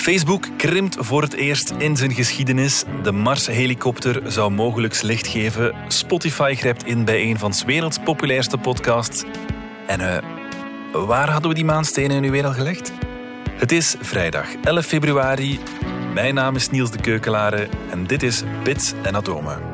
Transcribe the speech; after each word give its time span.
Facebook 0.00 0.48
krimpt 0.56 0.96
voor 0.98 1.22
het 1.22 1.32
eerst 1.32 1.70
in 1.78 1.96
zijn 1.96 2.14
geschiedenis. 2.14 2.84
De 3.02 3.12
Mars-helikopter 3.12 4.32
zou 4.32 4.50
mogelijk 4.50 5.02
licht 5.02 5.26
geven. 5.26 5.74
Spotify 5.88 6.54
grijpt 6.54 6.84
in 6.84 7.04
bij 7.04 7.22
een 7.22 7.38
van 7.38 7.52
's 7.52 7.64
werelds 7.64 7.98
populairste 8.04 8.58
podcasts. 8.58 9.24
En 9.86 10.00
uh, 10.00 10.16
waar 11.06 11.30
hadden 11.30 11.50
we 11.50 11.56
die 11.56 11.64
maanstenen 11.64 12.22
nu 12.22 12.30
weer 12.30 12.46
al 12.46 12.52
gelegd? 12.52 12.92
Het 13.54 13.72
is 13.72 13.96
vrijdag 14.00 14.54
11 14.64 14.86
februari. 14.86 15.58
Mijn 16.14 16.34
naam 16.34 16.56
is 16.56 16.70
Niels 16.70 16.90
de 16.90 17.00
Keukelare 17.00 17.68
en 17.90 18.06
dit 18.06 18.22
is 18.22 18.42
Bits 18.64 18.92
en 19.02 19.16
Atomen. 19.16 19.69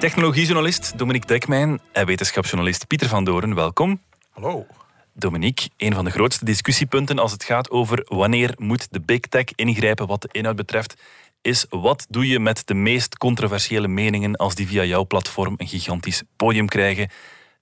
Technologiejournalist 0.00 0.98
Dominique 0.98 1.26
Dekmijn 1.26 1.80
en 1.92 2.06
wetenschapsjournalist 2.06 2.86
Pieter 2.86 3.08
van 3.08 3.24
Doren, 3.24 3.54
welkom. 3.54 4.00
Hallo. 4.30 4.66
Dominique, 5.14 5.68
een 5.76 5.94
van 5.94 6.04
de 6.04 6.10
grootste 6.10 6.44
discussiepunten 6.44 7.18
als 7.18 7.32
het 7.32 7.44
gaat 7.44 7.70
over 7.70 8.04
wanneer 8.08 8.54
moet 8.56 8.92
de 8.92 9.00
big 9.00 9.20
tech 9.20 9.44
ingrijpen 9.54 10.06
wat 10.06 10.22
de 10.22 10.28
inhoud 10.32 10.56
betreft, 10.56 11.02
is 11.40 11.66
wat 11.68 12.06
doe 12.08 12.28
je 12.28 12.38
met 12.38 12.66
de 12.66 12.74
meest 12.74 13.18
controversiële 13.18 13.88
meningen 13.88 14.36
als 14.36 14.54
die 14.54 14.66
via 14.66 14.84
jouw 14.84 15.06
platform 15.06 15.54
een 15.56 15.68
gigantisch 15.68 16.22
podium 16.36 16.68
krijgen. 16.68 17.10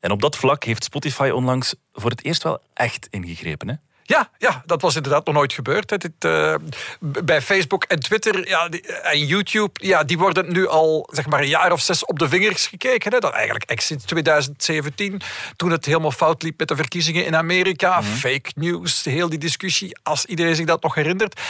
En 0.00 0.10
op 0.10 0.20
dat 0.20 0.36
vlak 0.36 0.64
heeft 0.64 0.84
Spotify 0.84 1.30
onlangs 1.34 1.74
voor 1.92 2.10
het 2.10 2.24
eerst 2.24 2.42
wel 2.42 2.58
echt 2.74 3.06
ingegrepen. 3.10 3.68
Hè? 3.68 3.74
Ja, 4.08 4.30
ja, 4.38 4.62
dat 4.66 4.82
was 4.82 4.96
inderdaad 4.96 5.26
nog 5.26 5.34
nooit 5.34 5.52
gebeurd. 5.52 5.88
Dit, 5.88 6.24
uh, 6.24 6.54
bij 7.00 7.42
Facebook 7.42 7.84
en 7.84 8.00
Twitter 8.00 8.48
ja, 8.48 8.68
en 9.02 9.26
YouTube, 9.26 9.70
ja, 9.72 10.04
die 10.04 10.18
worden 10.18 10.52
nu 10.52 10.68
al 10.68 11.08
zeg 11.12 11.26
maar, 11.26 11.40
een 11.40 11.48
jaar 11.48 11.72
of 11.72 11.80
zes 11.80 12.04
op 12.04 12.18
de 12.18 12.28
vingers 12.28 12.66
gekeken. 12.66 13.12
Hè. 13.12 13.18
Dat 13.18 13.32
eigenlijk 13.32 13.64
echt 13.64 13.82
sinds 13.82 14.04
2017, 14.04 15.20
toen 15.56 15.70
het 15.70 15.84
helemaal 15.84 16.10
fout 16.10 16.42
liep 16.42 16.58
met 16.58 16.68
de 16.68 16.76
verkiezingen 16.76 17.24
in 17.24 17.36
Amerika. 17.36 18.00
Mhm. 18.00 18.10
Fake 18.10 18.50
news, 18.54 19.04
heel 19.04 19.28
die 19.28 19.38
discussie, 19.38 19.96
als 20.02 20.24
iedereen 20.24 20.54
zich 20.54 20.66
dat 20.66 20.82
nog 20.82 20.94
herinnert. 20.94 21.40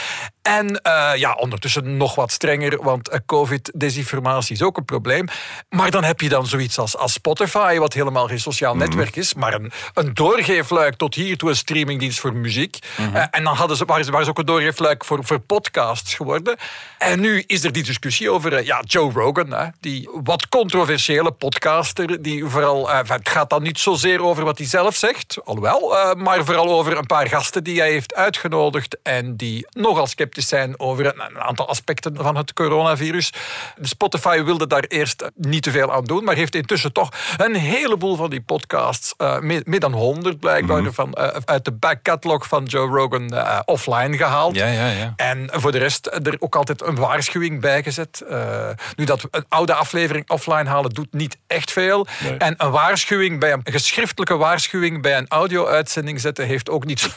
En 0.41 0.81
uh, 0.87 1.11
ja, 1.15 1.33
ondertussen 1.33 1.97
nog 1.97 2.15
wat 2.15 2.31
strenger, 2.31 2.83
want 2.83 3.09
uh, 3.09 3.15
covid-desinformatie 3.25 4.55
is 4.55 4.61
ook 4.61 4.77
een 4.77 4.85
probleem. 4.85 5.27
Maar 5.69 5.91
dan 5.91 6.03
heb 6.03 6.21
je 6.21 6.29
dan 6.29 6.47
zoiets 6.47 6.79
als, 6.79 6.97
als 6.97 7.13
Spotify, 7.13 7.77
wat 7.77 7.93
helemaal 7.93 8.27
geen 8.27 8.39
sociaal 8.39 8.75
mhm. 8.75 8.83
netwerk 8.83 9.15
is, 9.15 9.33
maar 9.33 9.53
een, 9.53 9.71
een 9.93 10.13
doorgeefluik 10.13 10.95
tot 10.95 11.15
hier 11.15 11.37
toe 11.37 11.49
een 11.49 11.55
streamingdienst 11.55 12.19
voor 12.19 12.33
muziek 12.33 12.47
muziek. 12.49 12.79
Mhm. 12.97 13.15
Eh, 13.15 13.23
en 13.31 13.43
dan 13.43 13.55
hadden 13.55 13.77
ze, 13.77 13.85
waren, 13.85 14.05
ze, 14.05 14.11
waren 14.11 14.25
ze 14.25 14.31
ook 14.31 14.39
een 14.39 14.45
doorgeefluik 14.45 15.05
voor, 15.05 15.25
voor 15.25 15.39
podcasts 15.39 16.13
geworden. 16.13 16.57
En 16.97 17.19
nu 17.19 17.43
is 17.47 17.63
er 17.63 17.71
die 17.71 17.83
discussie 17.83 18.31
over 18.31 18.53
uh, 18.53 18.65
ja, 18.65 18.81
Joe 18.85 19.11
Rogan, 19.11 19.51
hè, 19.53 19.65
die 19.79 20.09
wat 20.23 20.49
controversiële 20.49 21.31
podcaster. 21.31 22.21
Die 22.21 22.45
vooral, 22.45 22.89
uh, 22.89 22.99
het 23.03 23.29
gaat 23.29 23.49
dan 23.49 23.63
niet 23.63 23.79
zozeer 23.79 24.23
over 24.23 24.43
wat 24.43 24.57
hij 24.57 24.67
zelf 24.67 24.95
zegt, 24.95 25.37
alhoewel, 25.43 25.95
maar 26.17 26.45
vooral 26.45 26.69
over 26.71 26.97
een 26.97 27.05
paar 27.05 27.27
gasten 27.27 27.63
die 27.63 27.79
hij 27.79 27.91
heeft 27.91 28.15
uitgenodigd 28.15 28.97
en 29.03 29.35
die 29.35 29.67
nogal 29.69 30.07
sceptisch 30.07 30.47
zijn 30.47 30.79
over 30.79 31.05
een, 31.05 31.39
aantal 31.39 31.67
aspecten 31.67 32.15
van 32.15 32.35
het 32.35 32.53
coronavirus. 32.53 33.33
Spotify 33.81 34.43
wilde 34.43 34.67
daar 34.67 34.83
eerst 34.87 35.29
niet 35.35 35.63
te 35.63 35.71
veel 35.71 35.93
aan 35.93 36.03
doen, 36.03 36.23
maar 36.23 36.35
heeft 36.35 36.55
intussen 36.55 36.93
toch 36.93 37.09
een 37.37 37.55
heleboel 37.55 38.15
van 38.15 38.29
die 38.29 38.41
podcasts, 38.41 39.13
meer, 39.39 39.79
dan 39.79 39.93
honderd 39.93 40.39
blijkbaar, 40.39 40.81
mm 40.81 40.87
van, 40.93 41.15
uit 41.45 41.65
de 41.65 41.71
back 41.71 42.03
catalog 42.03 42.38
van 42.45 42.63
Joe 42.63 42.87
Rogan 42.87 43.33
uh, 43.33 43.59
offline 43.65 44.17
gehaald. 44.17 44.55
Ja, 44.55 44.67
ja, 44.67 44.87
ja. 44.87 45.13
En 45.15 45.49
voor 45.51 45.71
de 45.71 45.77
rest 45.77 46.07
er 46.07 46.35
ook 46.39 46.55
altijd 46.55 46.81
een 46.81 46.95
waarschuwing 46.95 47.61
bij 47.61 47.83
gezet. 47.83 48.23
Uh, 48.31 48.69
nu, 48.95 49.05
dat 49.05 49.27
een 49.31 49.45
oude 49.47 49.73
aflevering 49.73 50.29
offline 50.29 50.69
halen 50.69 50.91
doet 50.91 51.13
niet 51.13 51.37
echt 51.47 51.71
veel. 51.71 52.07
En 52.37 52.53
een 52.57 52.71
waarschuwing 52.71 53.39
bij 53.39 53.51
een, 53.51 53.61
geschriftelijke 53.63 54.37
waarschuwing 54.37 55.01
bij 55.01 55.17
een 55.17 55.27
audio-uitzending 55.27 56.21
zetten 56.21 56.45
heeft 56.45 56.69
ook 56.69 56.85
niet 56.85 56.99
zo, 57.01 57.09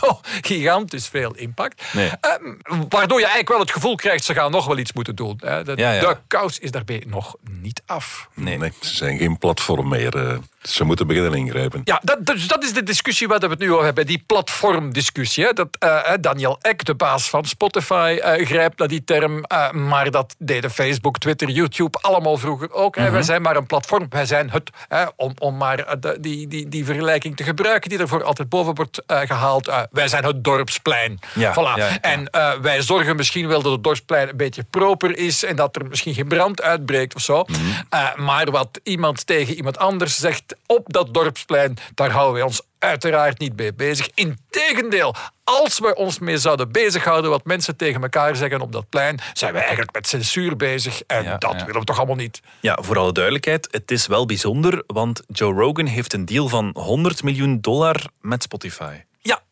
zo 0.00 0.20
gigantisch 0.40 1.08
veel 1.08 1.34
impact. 1.34 1.82
Nee. 1.92 2.06
Uh, 2.06 2.52
waardoor 2.88 3.18
je 3.18 3.24
eigenlijk 3.24 3.48
wel 3.48 3.60
het 3.60 3.72
gevoel 3.72 3.94
krijgt, 3.94 4.24
ze 4.24 4.34
gaan 4.34 4.50
nog 4.50 4.66
wel 4.66 4.78
iets 4.78 4.92
moeten 4.92 5.16
doen. 5.16 5.36
De, 5.36 5.62
de 5.64 6.16
kous 6.26 6.58
is 6.58 6.70
daarbij 6.70 7.04
nog 7.06 7.36
niet 7.60 7.82
af. 7.86 8.28
Nee, 8.34 8.58
nee 8.58 8.72
ze 8.80 8.94
zijn 8.94 9.18
geen 9.18 9.38
platform 9.38 9.88
meer. 9.88 10.38
Ze 10.62 10.84
moeten 10.84 11.06
beginnen 11.06 11.34
ingrijpen. 11.34 11.80
Ja, 11.84 12.00
dat, 12.04 12.26
dus 12.26 12.48
dat 12.48 12.64
is 12.64 12.72
de 12.72 12.82
discussie 12.82 13.28
waar 13.28 13.38
we 13.38 13.46
het 13.46 13.58
nu 13.58 13.72
over 13.72 13.84
hebben. 13.84 13.99
Die 14.04 14.22
platformdiscussie. 14.26 15.52
Dat, 15.52 15.68
uh, 15.84 16.00
Daniel 16.20 16.58
Eck, 16.60 16.84
de 16.84 16.94
baas 16.94 17.30
van 17.30 17.44
Spotify, 17.44 18.18
uh, 18.18 18.46
grijpt 18.46 18.78
naar 18.78 18.88
die 18.88 19.04
term. 19.04 19.44
Uh, 19.52 19.70
maar 19.70 20.10
dat 20.10 20.34
deden 20.38 20.70
Facebook, 20.70 21.18
Twitter, 21.18 21.48
YouTube 21.48 21.98
allemaal 22.00 22.36
vroeger 22.36 22.72
ook. 22.72 22.96
Wij 22.96 23.22
zijn 23.22 23.42
maar 23.42 23.56
een 23.56 23.66
platform. 23.66 24.06
Wij 24.10 24.26
zijn 24.26 24.50
het, 24.50 24.70
om, 25.16 25.32
om 25.38 25.56
maar 25.56 26.00
de, 26.00 26.16
die, 26.20 26.48
die, 26.48 26.68
die 26.68 26.84
vergelijking 26.84 27.36
te 27.36 27.44
gebruiken 27.44 27.90
die 27.90 27.98
ervoor 27.98 28.24
altijd 28.24 28.48
boven 28.48 28.74
wordt 28.74 29.02
gehaald. 29.06 29.72
wij 29.90 30.08
zijn 30.08 30.24
het 30.24 30.44
dorpsplein. 30.44 31.18
Ja, 31.34 31.52
voilà. 31.52 31.78
Ja, 31.78 32.00
en 32.00 32.30
wij 32.62 32.82
zorgen 32.82 33.16
misschien 33.16 33.48
wel 33.48 33.62
dat 33.62 33.72
het 33.72 33.84
dorpsplein 33.84 34.28
een 34.28 34.36
beetje 34.36 34.64
proper 34.70 35.18
is 35.18 35.44
en 35.44 35.56
dat 35.56 35.76
er 35.76 35.86
misschien 35.86 36.14
geen 36.14 36.28
brand 36.28 36.62
uitbreekt 36.62 37.14
of 37.14 37.22
zo. 37.22 37.44
Mhm. 37.46 38.24
maar 38.24 38.50
wat 38.50 38.80
iemand 38.82 39.26
tegen 39.26 39.54
iemand 39.54 39.78
anders 39.78 40.16
zegt 40.18 40.56
op 40.66 40.92
dat 40.92 41.14
dorpsplein, 41.14 41.76
daar 41.94 42.10
houden 42.10 42.34
wij 42.34 42.42
ons 42.42 42.62
uiteraard 42.80 43.38
niet 43.38 43.56
mee 43.56 43.74
bezig. 43.74 44.08
Integendeel, 44.14 45.14
als 45.44 45.78
we 45.78 45.94
ons 45.94 46.18
mee 46.18 46.38
zouden 46.38 46.72
bezighouden 46.72 47.30
wat 47.30 47.44
mensen 47.44 47.76
tegen 47.76 48.02
elkaar 48.02 48.36
zeggen 48.36 48.60
op 48.60 48.72
dat 48.72 48.88
plein, 48.88 49.18
zijn 49.32 49.52
we 49.52 49.58
eigenlijk 49.58 49.92
met 49.92 50.06
censuur 50.06 50.56
bezig 50.56 51.02
en 51.06 51.36
dat 51.38 51.62
willen 51.64 51.80
we 51.80 51.84
toch 51.84 51.98
allemaal 51.98 52.16
niet. 52.16 52.40
Ja, 52.60 52.78
voor 52.82 52.98
alle 52.98 53.12
duidelijkheid, 53.12 53.68
het 53.70 53.90
is 53.90 54.06
wel 54.06 54.26
bijzonder, 54.26 54.82
want 54.86 55.22
Joe 55.26 55.54
Rogan 55.54 55.86
heeft 55.86 56.12
een 56.12 56.24
deal 56.24 56.48
van 56.48 56.70
100 56.72 57.22
miljoen 57.22 57.60
dollar 57.60 58.04
met 58.20 58.42
Spotify. 58.42 58.94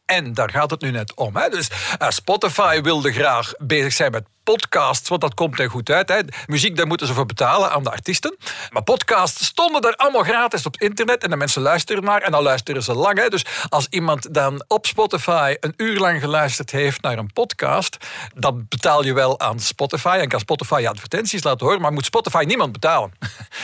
Ja, 0.08 0.16
en 0.16 0.34
daar 0.34 0.50
gaat 0.50 0.70
het 0.70 0.80
nu 0.80 0.90
net 0.90 1.14
om. 1.14 1.36
Hè. 1.36 1.48
Dus 1.48 1.70
uh, 2.02 2.08
Spotify 2.08 2.80
wilde 2.80 3.12
graag 3.12 3.52
bezig 3.58 3.92
zijn 3.92 4.10
met 4.10 4.24
podcasts, 4.42 5.08
want 5.08 5.20
dat 5.20 5.34
komt 5.34 5.58
er 5.58 5.70
goed 5.70 5.90
uit. 5.90 6.08
Hè. 6.08 6.20
Muziek, 6.46 6.76
daar 6.76 6.86
moeten 6.86 7.06
ze 7.06 7.14
voor 7.14 7.26
betalen 7.26 7.70
aan 7.70 7.82
de 7.82 7.90
artiesten. 7.90 8.36
Maar 8.70 8.82
podcasts 8.82 9.44
stonden 9.44 9.82
daar 9.82 9.92
allemaal 9.92 10.22
gratis 10.22 10.66
op 10.66 10.72
het 10.72 10.82
internet 10.82 11.22
en 11.22 11.30
de 11.30 11.36
mensen 11.36 11.62
luisteren 11.62 12.04
naar 12.04 12.22
en 12.22 12.32
dan 12.32 12.42
luisteren 12.42 12.82
ze 12.82 12.94
lang. 12.94 13.18
Hè. 13.18 13.28
Dus 13.28 13.44
als 13.68 13.86
iemand 13.90 14.34
dan 14.34 14.64
op 14.68 14.86
Spotify 14.86 15.54
een 15.60 15.74
uur 15.76 15.98
lang 15.98 16.20
geluisterd 16.20 16.70
heeft 16.70 17.02
naar 17.02 17.18
een 17.18 17.32
podcast, 17.32 17.96
dan 18.34 18.66
betaal 18.68 19.04
je 19.04 19.12
wel 19.12 19.40
aan 19.40 19.60
Spotify 19.60 20.18
en 20.20 20.28
kan 20.28 20.40
Spotify 20.40 20.84
advertenties 20.88 21.42
laten 21.42 21.66
horen, 21.66 21.80
maar 21.80 21.92
moet 21.92 22.04
Spotify 22.04 22.44
niemand 22.46 22.72
betalen. 22.72 23.12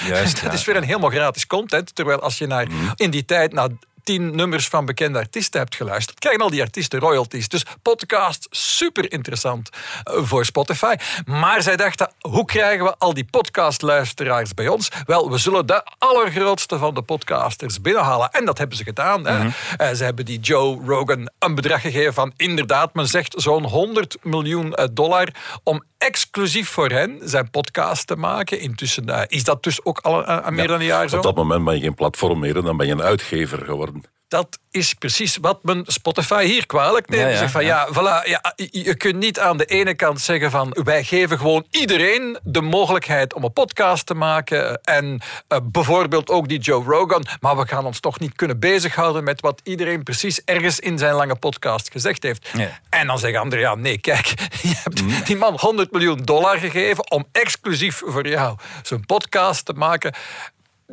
Juist, 0.07 0.43
dat 0.45 0.53
is 0.53 0.65
weer 0.65 0.77
een 0.77 0.83
helemaal 0.83 1.11
gratis 1.11 1.47
content. 1.47 1.95
Terwijl 1.95 2.21
als 2.21 2.39
je 2.39 2.47
naar, 2.47 2.67
mhm. 2.67 2.93
in 2.95 3.11
die 3.11 3.25
tijd 3.25 3.53
naar 3.53 3.69
tien 4.05 4.37
nummers 4.37 4.69
van 4.69 4.85
bekende 4.85 5.19
artiesten 5.19 5.61
hebt 5.61 5.75
geluisterd, 5.75 6.19
krijgen 6.19 6.43
al 6.43 6.51
die 6.51 6.61
artiesten 6.61 7.01
royalties. 7.01 7.49
Dus 7.49 7.67
podcast, 7.83 8.47
super 8.51 9.13
interessant 9.13 9.69
eh, 10.05 10.15
voor 10.23 10.45
Spotify. 10.45 10.95
Maar 11.25 11.63
zij 11.63 11.77
dachten, 11.77 12.13
hoe 12.21 12.45
krijgen 12.45 12.85
we 12.85 12.95
al 12.99 13.15
die 13.15 13.25
podcastluisteraars 13.31 14.55
bij 14.55 14.69
ons? 14.69 14.89
Wel, 15.07 15.31
we 15.31 15.39
zullen 15.39 15.67
de 15.67 15.83
allergrootste 15.99 16.79
van 16.79 16.95
de 16.95 17.03
podcasters 17.03 17.81
binnenhalen. 17.81 18.31
En 18.31 18.45
dat 18.45 18.59
hebben 18.59 18.77
ze 18.77 18.85
gedaan. 18.85 19.21
Mm 19.21 19.53
Ze 19.95 20.05
hebben 20.05 20.25
die 20.25 20.41
Joe 20.41 20.85
Rogan 20.87 21.31
een 21.39 21.55
bedrag 21.55 21.81
gegeven 21.81 22.15
van 22.15 22.33
inderdaad, 22.37 22.95
men 22.95 23.07
zegt 23.07 23.35
zo'n 23.37 23.65
100 23.65 24.17
miljoen 24.23 24.75
eh, 24.75 24.87
dollar 24.93 25.29
om 25.63 25.83
exclusief 25.99 26.69
voor 26.69 26.89
hen 26.89 27.21
zijn 27.23 27.51
podcast 27.51 28.07
te 28.07 28.17
maken. 28.17 28.61
Intussen 28.61 29.27
is 29.29 29.45
dat 29.45 29.63
dus 29.63 29.85
ook 29.85 29.99
al 29.99 30.51
meer 30.51 30.67
dan 30.69 30.81
een 30.81 30.87
jaar 30.87 31.09
zo. 31.09 31.17
Op 31.17 31.23
dat 31.23 31.35
moment 31.35 31.65
ben 31.65 31.75
je 31.75 31.81
geen 31.81 31.95
platform 31.95 32.39
meer, 32.39 32.63
dan 32.63 32.77
ben 32.77 32.87
je 32.87 32.93
een 32.93 33.03
uitgever 33.03 33.65
geworden 33.65 33.94
dat 34.35 34.59
is 34.71 34.95
precies 34.95 35.37
wat 35.41 35.63
men 35.63 35.83
Spotify 35.87 36.45
hier 36.45 36.67
kwalijk 36.67 37.09
neemt. 37.09 37.33
Ja, 37.33 37.41
ja, 37.41 37.49
van, 37.49 37.65
ja. 37.65 37.89
voilà, 37.93 38.29
ja, 38.29 38.55
je 38.57 38.95
kunt 38.95 39.17
niet 39.17 39.41
aan 39.41 39.57
de 39.57 39.65
ene 39.65 39.95
kant 39.95 40.21
zeggen 40.21 40.51
van 40.51 40.77
wij 40.85 41.05
geven 41.05 41.39
gewoon 41.39 41.67
iedereen 41.71 42.39
de 42.43 42.61
mogelijkheid 42.61 43.35
om 43.35 43.45
een 43.45 43.53
podcast 43.53 44.07
te 44.07 44.15
maken 44.15 44.81
en 44.83 45.21
uh, 45.49 45.59
bijvoorbeeld 45.63 46.31
ook 46.31 46.49
die 46.49 46.59
Joe 46.59 46.85
Rogan, 46.85 47.27
maar 47.41 47.57
we 47.57 47.67
gaan 47.67 47.85
ons 47.85 48.01
toch 48.01 48.21
niet 48.21 48.35
kunnen 48.35 48.59
bezighouden 48.59 49.25
met 49.25 49.41
wat 49.41 49.61
iedereen 49.65 50.03
precies 50.03 50.45
ergens 50.45 50.81
in 50.81 50.99
zijn 50.99 51.15
lange 51.15 51.37
podcast 51.37 51.91
gezegd 51.91 52.23
heeft. 52.23 52.51
En 52.91 53.07
dan 53.07 53.19
zeggen 53.19 53.41
anderen, 53.41 53.65
ja 53.65 53.75
nee, 53.75 53.99
kijk, 53.99 54.27
je 54.63 54.75
hebt 54.83 55.03
mm. 55.03 55.23
die 55.25 55.37
man 55.37 55.55
100 55.61 55.93
miljoen 55.93 56.23
dollar 56.25 56.59
gegeven 56.59 57.11
om 57.11 57.27
exclusief 57.33 58.03
voor 58.07 58.29
jou 58.29 58.57
zo'n 58.83 59.07
podcast 59.07 59.65
te 59.65 59.73
maken 59.73 60.15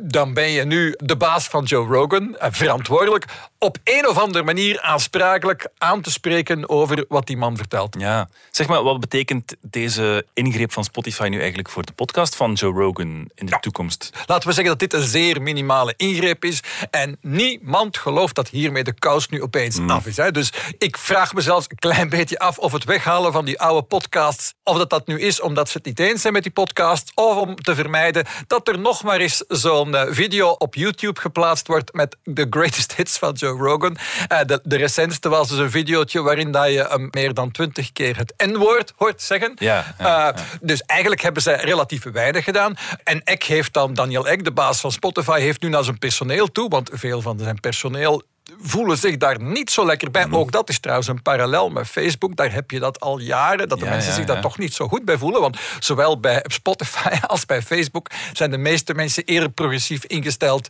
dan 0.04 0.34
ben 0.34 0.50
je 0.50 0.64
nu 0.64 0.94
de 0.98 1.16
baas 1.16 1.46
van 1.46 1.64
Joe 1.64 1.86
Rogan, 1.86 2.36
eh, 2.36 2.48
verantwoordelijk, 2.52 3.24
op 3.58 3.76
een 3.84 4.08
of 4.08 4.18
andere 4.18 4.44
manier 4.44 4.80
aansprakelijk 4.80 5.68
aan 5.78 6.00
te 6.00 6.10
spreken 6.10 6.68
over 6.68 7.04
wat 7.08 7.26
die 7.26 7.36
man 7.36 7.56
vertelt. 7.56 7.96
Ja. 7.98 8.28
Zeg 8.50 8.66
maar, 8.66 8.82
wat 8.82 9.00
betekent 9.00 9.56
deze 9.60 10.26
ingreep 10.34 10.72
van 10.72 10.84
Spotify 10.84 11.26
nu 11.30 11.38
eigenlijk 11.38 11.68
voor 11.68 11.84
de 11.84 11.92
podcast 11.92 12.36
van 12.36 12.52
Joe 12.52 12.72
Rogan 12.72 13.30
in 13.34 13.46
de 13.46 13.58
toekomst? 13.60 14.10
Laten 14.26 14.48
we 14.48 14.54
zeggen 14.54 14.78
dat 14.78 14.90
dit 14.90 14.92
een 14.92 15.08
zeer 15.08 15.42
minimale 15.42 15.94
ingreep 15.96 16.44
is. 16.44 16.60
En 16.90 17.18
niemand 17.20 17.98
gelooft 17.98 18.34
dat 18.34 18.48
hiermee 18.48 18.84
de 18.84 18.92
kous 18.92 19.28
nu 19.28 19.42
opeens 19.42 19.78
af 19.86 20.06
is. 20.06 20.16
Hè. 20.16 20.30
Dus 20.30 20.52
ik 20.78 20.96
vraag 20.96 21.34
me 21.34 21.40
zelfs 21.40 21.66
een 21.68 21.76
klein 21.76 22.08
beetje 22.08 22.38
af 22.38 22.58
of 22.58 22.72
het 22.72 22.84
weghalen 22.84 23.32
van 23.32 23.44
die 23.44 23.60
oude 23.60 23.86
podcasts, 23.86 24.54
of 24.64 24.78
dat 24.78 24.90
dat 24.90 25.06
nu 25.06 25.20
is 25.20 25.40
omdat 25.40 25.68
ze 25.68 25.76
het 25.76 25.86
niet 25.86 25.98
eens 25.98 26.20
zijn 26.20 26.32
met 26.32 26.42
die 26.42 26.52
podcast, 26.52 27.12
of 27.14 27.36
om 27.36 27.56
te 27.56 27.74
vermijden 27.74 28.26
dat 28.46 28.68
er 28.68 28.78
nog 28.78 29.02
maar 29.02 29.20
eens 29.20 29.44
zo'n 29.48 29.91
eh, 29.94 30.06
video 30.10 30.48
op 30.48 30.74
YouTube 30.74 31.20
geplaatst 31.20 31.66
wordt 31.66 31.92
met 31.92 32.16
de 32.24 32.46
greatest 32.50 32.94
hits 32.96 33.18
van 33.18 33.32
Joe 33.32 33.58
Rogan. 33.58 33.96
Eh, 34.28 34.38
de, 34.46 34.60
de 34.62 34.76
recentste 34.76 35.28
was 35.28 35.48
dus 35.48 35.58
een 35.58 35.70
videootje 35.70 36.22
waarin 36.22 36.52
dat 36.52 36.66
je 36.68 36.86
hem 36.88 37.08
meer 37.10 37.34
dan 37.34 37.50
twintig 37.50 37.92
keer 37.92 38.16
het 38.16 38.34
N-woord 38.36 38.92
hoort 38.96 39.22
zeggen. 39.22 39.52
Ja, 39.58 39.94
ja, 39.98 40.32
Eh, 40.32 40.42
Dus 40.60 40.82
eigenlijk 40.82 41.22
hebben 41.22 41.42
zij 41.42 41.56
relatief 41.56 42.02
weinig 42.02 42.44
gedaan. 42.44 42.74
En 43.04 43.22
Eck 43.24 43.42
heeft 43.42 43.72
dan, 43.72 43.94
Daniel 43.94 44.28
Eck, 44.28 44.44
de 44.44 44.52
baas 44.52 44.80
van 44.80 44.92
Spotify, 44.92 45.40
heeft 45.40 45.62
nu 45.62 45.68
naar 45.68 45.84
zijn 45.84 45.98
personeel 45.98 46.52
toe, 46.52 46.68
want 46.68 46.90
veel 46.92 47.20
van 47.20 47.38
zijn 47.38 47.60
personeel 47.60 48.22
voelen 48.60 48.98
zich 48.98 49.16
daar 49.16 49.42
niet 49.42 49.70
zo 49.70 49.86
lekker 49.86 50.10
bij. 50.10 50.26
Mhm. 50.26 50.36
Ook 50.36 50.52
dat 50.52 50.68
is 50.68 50.78
trouwens 50.78 51.08
een 51.08 51.22
parallel 51.22 51.70
met 51.70 51.86
Facebook. 51.86 52.36
Daar 52.36 52.52
heb 52.52 52.70
je 52.70 52.78
dat 52.78 53.00
al 53.00 53.18
jaren, 53.18 53.68
dat 53.68 53.78
de 53.78 53.84
Ja, 53.84 53.90
mensen 53.90 54.10
ja, 54.10 54.16
zich 54.16 54.24
daar 54.24 54.36
ja. 54.36 54.42
toch 54.42 54.58
niet 54.58 54.74
zo 54.74 54.88
goed 54.88 55.04
bij 55.04 55.18
voelen. 55.18 55.40
Want 55.40 55.58
zowel 55.78 56.20
bij 56.20 56.44
Spotify 56.46 57.16
als 57.26 57.46
bij 57.46 57.62
Facebook 57.62 58.06
zijn 58.32 58.50
de 58.50 58.58
meeste 58.58 58.94
mensen 58.94 59.24
eerder 59.24 59.50
progressief 59.50 60.04
ingesteld. 60.04 60.68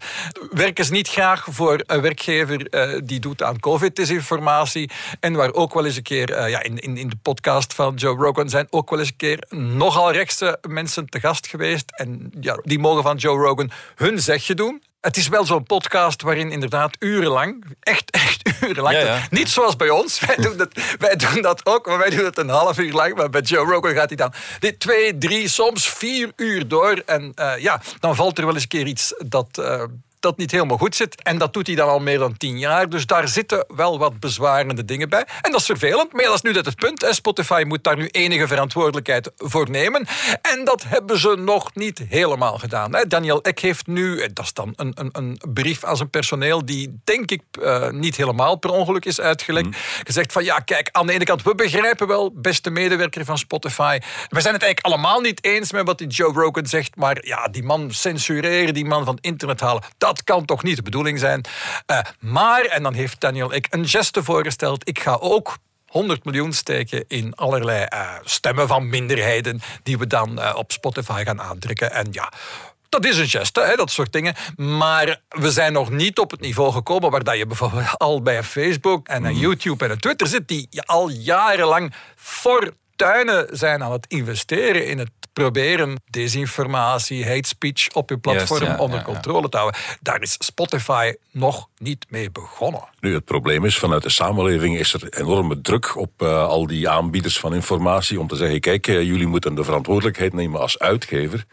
Werken 0.50 0.84
ze 0.84 0.92
niet 0.92 1.08
graag 1.08 1.46
voor 1.50 1.82
een 1.86 2.00
werkgever 2.00 2.69
eh, 2.69 3.00
die 3.04 3.20
doet 3.20 3.42
aan 3.42 3.60
COVID-desinformatie. 3.60 4.90
En 5.20 5.32
waar 5.32 5.52
ook 5.52 5.74
wel 5.74 5.84
eens 5.84 5.96
een 5.96 6.02
keer, 6.02 6.32
eh, 6.32 6.50
ja, 6.50 6.62
in, 6.62 6.78
in, 6.78 6.96
in 6.96 7.08
de 7.08 7.16
podcast 7.22 7.74
van 7.74 7.94
Joe 7.94 8.16
Rogan 8.16 8.48
zijn 8.48 8.66
ook 8.70 8.90
wel 8.90 8.98
eens 8.98 9.08
een 9.08 9.16
keer 9.16 9.44
nogal 9.50 10.12
rechtse 10.12 10.58
mensen 10.69 11.06
te 11.06 11.20
gast 11.20 11.46
geweest. 11.46 11.90
En 11.90 12.32
ja, 12.40 12.58
die 12.62 12.78
mogen 12.78 13.02
van 13.02 13.16
Joe 13.16 13.38
Rogan 13.38 13.70
hun 13.94 14.19
zegje 14.19 14.54
doen. 14.54 14.82
Het 15.02 15.16
is 15.16 15.28
wel 15.28 15.44
zo'n 15.44 15.62
podcast 15.62 16.22
waarin 16.22 16.50
inderdaad 16.50 16.96
urenlang, 16.99 17.64
echt, 17.81 18.10
echt 18.10 18.62
urenlang, 18.62 18.96
Ja, 18.96 19.02
ja. 19.02 19.26
niet 19.31 19.49
zoals 19.49 19.76
bij 19.76 19.90
ons, 19.90 20.20
wij 20.26 20.37
doen, 20.37 20.56
dat, 20.56 20.69
wij 20.99 21.16
doen 21.16 21.43
dat 21.43 21.66
ook, 21.66 21.87
maar 21.87 21.99
wij 21.99 22.10
doen 22.10 22.25
het 22.25 22.38
een 22.38 22.49
half 22.49 22.78
uur 22.78 22.93
lang. 22.93 23.14
Maar 23.14 23.31
bij 23.31 23.40
Joe 23.40 23.66
Rogan 23.72 23.94
gaat 23.94 24.08
hij 24.08 24.16
dan 24.16 24.32
dit 24.58 24.81
twee, 24.81 25.19
drie, 25.19 25.49
soms 25.49 25.88
vier 25.90 26.32
uur 26.37 26.69
door. 26.69 27.02
En 27.06 27.32
eh, 27.34 27.58
ja, 27.58 27.81
dan 28.00 28.16
valt 28.16 28.38
er 28.38 28.44
wel 28.44 28.54
eens 28.54 28.62
een 28.62 28.69
keer 28.69 28.87
iets 28.87 29.14
dat... 29.26 29.58
eh, 29.58 29.82
dat 30.22 30.36
niet 30.36 30.50
helemaal 30.50 30.76
goed 30.76 30.96
zit. 30.96 31.22
En 31.22 31.38
dat 31.38 31.52
doet 31.52 31.66
hij 31.66 31.76
dan 31.76 31.88
al 31.88 32.00
meer 32.00 32.19
dan 32.19 32.36
tien 32.36 32.58
jaar. 32.58 32.88
Dus 32.88 33.06
daar 33.06 33.28
zitten 33.28 33.64
wel 33.74 33.98
wat 33.98 34.20
bezwarende 34.20 34.84
dingen 34.84 35.08
bij. 35.08 35.26
En 35.40 35.50
dat 35.50 35.60
is 35.60 35.66
vervelend. 35.66 36.12
Maar 36.12 36.22
ja, 36.22 36.26
dat 36.26 36.36
is 36.36 36.42
nu 36.42 36.52
net 36.52 36.66
het 36.66 36.76
punt. 36.76 37.06
Spotify 37.10 37.64
moet 37.66 37.84
daar 37.84 37.96
nu 37.96 38.06
enige 38.06 38.46
verantwoordelijkheid 38.46 39.30
voor 39.36 39.70
nemen. 39.70 40.06
En 40.42 40.64
dat 40.64 40.84
hebben 40.86 41.19
ze 41.19 41.34
nog 41.38 41.74
niet 41.74 42.02
helemaal 42.08 42.58
gedaan. 42.58 42.90
Daniel 43.08 43.42
Eck 43.42 43.58
heeft 43.58 43.86
nu, 43.86 44.20
eh, 44.20 44.28
dat 44.32 44.44
is 44.44 44.52
dan 44.52 44.72
een, 44.76 44.92
een, 44.94 45.08
een 45.12 45.40
brief 45.52 45.84
aan 45.84 45.96
zijn 45.96 46.10
personeel, 46.10 46.64
die 46.64 47.00
denk 47.04 47.30
ik 47.30 47.42
eh, 47.62 47.90
niet 47.90 48.16
helemaal 48.16 48.56
per 48.56 48.70
ongeluk 48.70 49.04
is 49.04 49.20
uitgelekt. 49.20 49.76
Gezegd 50.04 50.32
van 50.32 50.44
ja, 50.44 50.58
kijk, 50.58 50.88
aan 50.92 51.06
de 51.06 51.12
ene 51.12 51.24
kant, 51.24 51.42
we 51.42 51.54
begrijpen 51.54 52.06
wel, 52.06 52.32
beste 52.34 52.70
medewerker 52.70 53.24
van 53.24 53.38
Spotify. 53.38 53.98
We 54.28 54.40
zijn 54.40 54.54
het 54.54 54.62
eigenlijk 54.62 54.80
allemaal 54.80 55.20
niet 55.20 55.44
eens 55.44 55.72
met 55.72 55.86
wat 55.86 55.98
die 55.98 56.06
Joe 56.06 56.32
Rogan 56.32 56.66
zegt. 56.66 56.96
Maar 56.96 57.26
ja, 57.26 57.48
die 57.48 57.62
man 57.62 57.90
censureren, 57.90 58.74
die 58.74 58.84
man 58.84 59.04
van 59.04 59.14
het 59.14 59.24
internet 59.24 59.60
halen, 59.60 59.82
dat 59.98 60.11
kan 60.24 60.44
toch 60.44 60.62
niet 60.62 60.76
de 60.76 60.82
bedoeling 60.82 61.18
zijn. 61.18 61.44
Eh, 61.86 61.98
maar, 62.20 62.64
en 62.64 62.82
dan 62.82 62.94
heeft 62.94 63.20
Daniel 63.20 63.52
Eck 63.52 63.66
een 63.70 63.88
geste 63.88 64.22
voorgesteld. 64.22 64.88
Ik 64.88 65.00
ga 65.00 65.16
ook 65.20 65.58
100 65.86 66.24
miljoen 66.24 66.52
steken 66.52 67.04
in 67.08 67.34
allerlei 67.34 67.84
eh, 67.84 68.14
stemmen 68.22 68.68
van 68.68 68.88
minderheden 68.88 69.60
die 69.82 69.98
we 69.98 70.06
dan 70.06 70.40
eh, 70.40 70.54
op 70.56 70.72
Spotify 70.72 71.22
gaan 71.24 71.40
aantrekken. 71.40 71.92
En 71.92 72.06
ja. 72.10 72.32
Dat 72.88 73.04
is 73.04 73.18
een 73.18 73.28
geste, 73.28 73.60
hè, 73.60 73.74
dat 73.74 73.90
soort 73.90 74.12
dingen. 74.12 74.34
Maar 74.56 75.20
we 75.28 75.50
zijn 75.50 75.72
nog 75.72 75.90
niet 75.90 76.18
op 76.18 76.30
het 76.30 76.40
niveau 76.40 76.72
gekomen 76.72 77.10
waar 77.10 77.24
dat 77.24 77.36
je 77.36 77.46
bijvoorbeeld 77.46 77.98
al 78.08 78.22
bij 78.22 78.42
Facebook 78.42 79.08
en 79.08 79.24
een 79.24 79.38
YouTube 79.38 79.84
en 79.84 79.90
een 79.90 79.98
Twitter 79.98 80.26
zit, 80.26 80.48
die 80.48 80.68
al 80.82 81.08
jarenlang 81.08 81.94
fortuinen 82.16 83.46
zijn 83.50 83.82
aan 83.82 83.92
het 83.92 84.06
investeren 84.06 84.86
in 84.86 84.98
het 84.98 85.10
proberen 85.32 86.02
desinformatie, 86.11 87.26
hate 87.26 87.49
speech 87.49 87.93
op 87.93 88.11
je 88.11 88.19
platform 88.19 88.62
Juist, 88.62 88.76
ja, 88.76 88.82
onder 88.82 88.99
ja, 88.99 89.05
ja. 89.06 89.12
controle 89.12 89.49
te 89.49 89.56
houden. 89.56 89.81
Daar 90.00 90.23
is 90.23 90.37
Spotify 90.38 91.14
nog 91.31 91.69
niet 91.79 92.06
mee 92.08 92.31
begonnen. 92.31 92.88
Nu, 93.00 93.14
het 93.14 93.25
probleem 93.25 93.64
is, 93.64 93.79
vanuit 93.79 94.02
de 94.02 94.11
samenleving 94.11 94.79
is 94.79 94.94
er 94.94 95.19
enorme 95.19 95.61
druk 95.61 95.96
op 95.96 96.23
eh, 96.23 96.46
al 96.46 96.67
die 96.67 96.88
aanbieders 96.88 97.38
van 97.38 97.55
informatie 97.55 98.20
om 98.20 98.26
te 98.26 98.37
zeggen, 98.37 98.61
kijk, 98.61 98.87
eh, 98.87 99.02
jullie 99.02 99.26
moeten 99.26 99.55
de 99.55 99.64
verantwoordelijkheid 99.64 100.32
nemen 100.32 100.61
als 100.61 100.79
uitgever. 100.79 101.44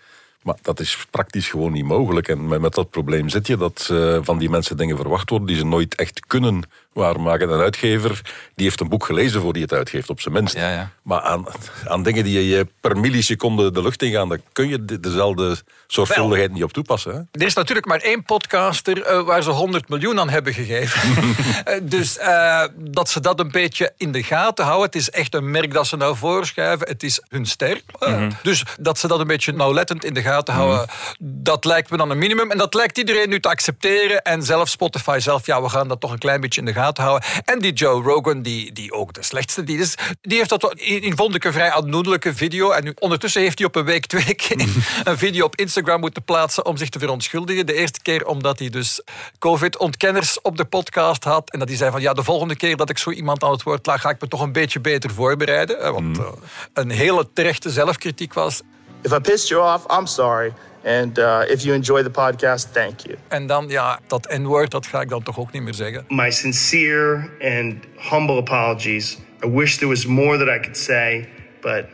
Maar 0.41 0.57
dat 0.61 0.79
is 0.79 1.05
praktisch 1.09 1.49
gewoon 1.49 1.71
niet 1.71 1.85
mogelijk. 1.85 2.27
En 2.27 2.47
met, 2.47 2.61
met 2.61 2.73
dat 2.73 2.89
probleem 2.89 3.29
zit 3.29 3.47
je 3.47 3.57
dat 3.57 3.87
eh, 3.91 4.17
van 4.21 4.37
die 4.37 4.49
mensen 4.49 4.77
dingen 4.77 4.97
verwacht 4.97 5.29
worden 5.29 5.47
die 5.47 5.57
ze 5.57 5.65
nooit 5.65 5.95
echt 5.95 6.25
kunnen 6.27 6.63
waarmaken. 6.93 7.49
Een 7.49 7.59
uitgever 7.59 8.21
die 8.55 8.65
heeft 8.67 8.79
een 8.79 8.89
boek 8.89 9.05
gelezen 9.05 9.41
voor 9.41 9.53
die 9.53 9.61
het 9.61 9.73
uitgeeft, 9.73 10.09
op 10.09 10.21
zijn 10.21 10.33
minst. 10.33 10.55
Ja, 10.55 10.69
ja. 10.71 10.89
Maar 11.03 11.21
aan, 11.21 11.45
aan 11.87 12.03
dingen 12.03 12.23
die 12.23 12.47
je 12.47 12.67
per 12.81 12.97
milliseconde 12.97 13.71
de 13.71 13.81
lucht 13.81 14.01
ingaan, 14.03 14.29
daar 14.29 14.39
kun 14.51 14.69
je 14.69 14.85
de- 14.85 14.99
dezelfde 14.99 15.57
zorgvuldigheid 15.87 16.51
niet 16.51 16.63
op 16.63 16.73
toepassen. 16.73 17.11
Hè? 17.11 17.39
Er 17.41 17.45
is 17.45 17.53
natuurlijk 17.53 17.87
maar 17.87 17.99
één 17.99 18.23
podcaster 18.23 19.01
eh, 19.03 19.21
waar 19.21 19.43
ze 19.43 19.49
100 19.49 19.89
miljoen 19.89 20.19
aan 20.19 20.29
hebben 20.29 20.53
gegeven. 20.53 21.01
Eh, 21.65 21.75
dus 21.83 22.17
eh, 22.17 22.63
dat 22.75 23.09
ze 23.09 23.19
dat 23.19 23.39
een 23.39 23.51
beetje 23.51 23.93
in 23.97 24.11
de 24.11 24.23
gaten 24.23 24.65
houden. 24.65 24.85
Het 24.85 24.95
is 24.95 25.09
echt 25.09 25.33
een 25.35 25.51
merk 25.51 25.73
dat 25.73 25.87
ze 25.87 25.95
nou 25.97 26.15
voorschuiven. 26.15 26.87
Het 26.87 27.03
is 27.03 27.21
hun 27.29 27.45
ster. 27.45 27.81
Eh, 27.99 28.27
Dus 28.43 28.63
dat 28.79 28.97
ze 28.97 29.07
dat 29.07 29.19
een 29.19 29.27
beetje 29.27 29.51
nauwlettend 29.51 30.05
in 30.05 30.13
de 30.13 30.21
gaten 30.21 30.53
houden, 30.53 30.87
dat 31.19 31.65
lijkt 31.65 31.89
me 31.89 31.97
dan 31.97 32.09
een 32.09 32.17
minimum. 32.17 32.51
En 32.51 32.57
dat 32.57 32.73
lijkt 32.73 32.97
iedereen 32.97 33.29
nu 33.29 33.39
te 33.39 33.49
accepteren. 33.49 34.21
En 34.21 34.43
zelfs 34.43 34.71
Spotify 34.71 35.17
zelf, 35.21 35.45
ja, 35.45 35.61
we 35.61 35.69
gaan 35.69 35.87
dat 35.87 35.99
toch 35.99 36.11
een 36.11 36.17
klein 36.17 36.41
beetje 36.41 36.59
in 36.59 36.65
de 36.65 36.71
gaten 36.71 36.77
houden. 36.79 37.29
En 37.45 37.59
die 37.59 37.73
Joe 37.73 38.03
Rogan, 38.03 38.41
die, 38.41 38.71
die 38.71 38.93
ook 38.93 39.13
de 39.13 39.23
slechtste 39.23 39.63
die 39.63 39.77
is, 39.77 39.95
die 40.21 40.37
heeft 40.37 40.49
dat 40.49 40.73
in, 40.75 41.01
in 41.01 41.15
vond 41.15 41.35
ik 41.35 41.43
een 41.43 41.53
vrij 41.53 41.71
aandoenlijke 41.71 42.33
video. 42.33 42.71
En 42.71 42.83
nu, 42.83 42.93
ondertussen 42.99 43.41
heeft 43.41 43.57
hij 43.57 43.67
op 43.67 43.75
een 43.75 43.85
week 43.85 44.05
twee 44.05 44.33
keer 44.43 44.67
een 45.03 45.17
video 45.17 45.45
op 45.45 45.55
Instagram 45.55 45.99
moeten 45.99 46.23
plaatsen 46.23 46.65
om 46.65 46.77
zich 46.77 46.89
te 46.89 46.99
verontschuldigen. 46.99 47.65
De 47.65 47.73
eerste 47.73 48.01
keer 48.01 48.25
omdat 48.25 48.59
hij 48.59 48.69
dus 48.69 49.01
COVID-ontkenners 49.39 50.41
op 50.41 50.57
de 50.57 50.65
podcast 50.65 51.23
had. 51.23 51.51
En 51.51 51.59
dat 51.59 51.67
hij 51.67 51.77
zei 51.77 51.91
van 51.91 52.01
ja, 52.01 52.13
de 52.13 52.23
volgende 52.23 52.55
keer 52.55 52.77
dat 52.77 52.89
ik 52.89 52.97
zo 52.97 53.11
iemand 53.11 53.43
aan 53.43 53.51
het 53.51 53.63
woord 53.63 53.85
laat, 53.85 53.99
ga 53.99 54.09
ik 54.09 54.21
me 54.21 54.27
toch 54.27 54.41
een 54.41 54.51
beetje 54.51 54.79
beter 54.79 55.11
voorbereiden. 55.11 55.81
Eh, 55.81 55.91
Want 55.91 56.17
eh, 56.17 56.25
een 56.73 56.89
hele 56.89 57.27
terechte 57.33 57.69
zelfkritiek 57.69 58.33
was. 58.33 58.61
If 59.01 59.11
I 59.11 59.19
pissed 59.19 59.47
you 59.47 59.73
off, 59.73 59.85
I'm 59.99 60.05
sorry. 60.05 60.53
And 60.83 61.17
uh, 61.17 61.41
if 61.47 61.61
you 61.61 61.75
enjoy 61.75 62.03
the 62.03 62.09
podcast, 62.09 62.73
thank 62.73 62.99
you. 62.99 63.17
En 63.27 63.47
dan, 63.47 63.67
ja, 63.67 63.99
dat 64.07 64.37
N-woord, 64.37 64.71
dat 64.71 64.85
ga 64.85 65.01
ik 65.01 65.09
dan 65.09 65.23
toch 65.23 65.39
ook 65.39 65.51
niet 65.51 65.61
meer 65.61 65.73
zeggen. 65.73 66.05
my 66.07 66.31
sincere 66.31 67.29
and 67.41 67.75
humble 67.95 68.37
apologies. 68.37 69.17
I 69.45 69.49
wish 69.49 69.77
there 69.77 69.89
was 69.89 70.05
more 70.05 70.37
that 70.37 70.47
I 70.47 70.59
could 70.59 70.77
say, 70.77 71.27
but 71.61 71.85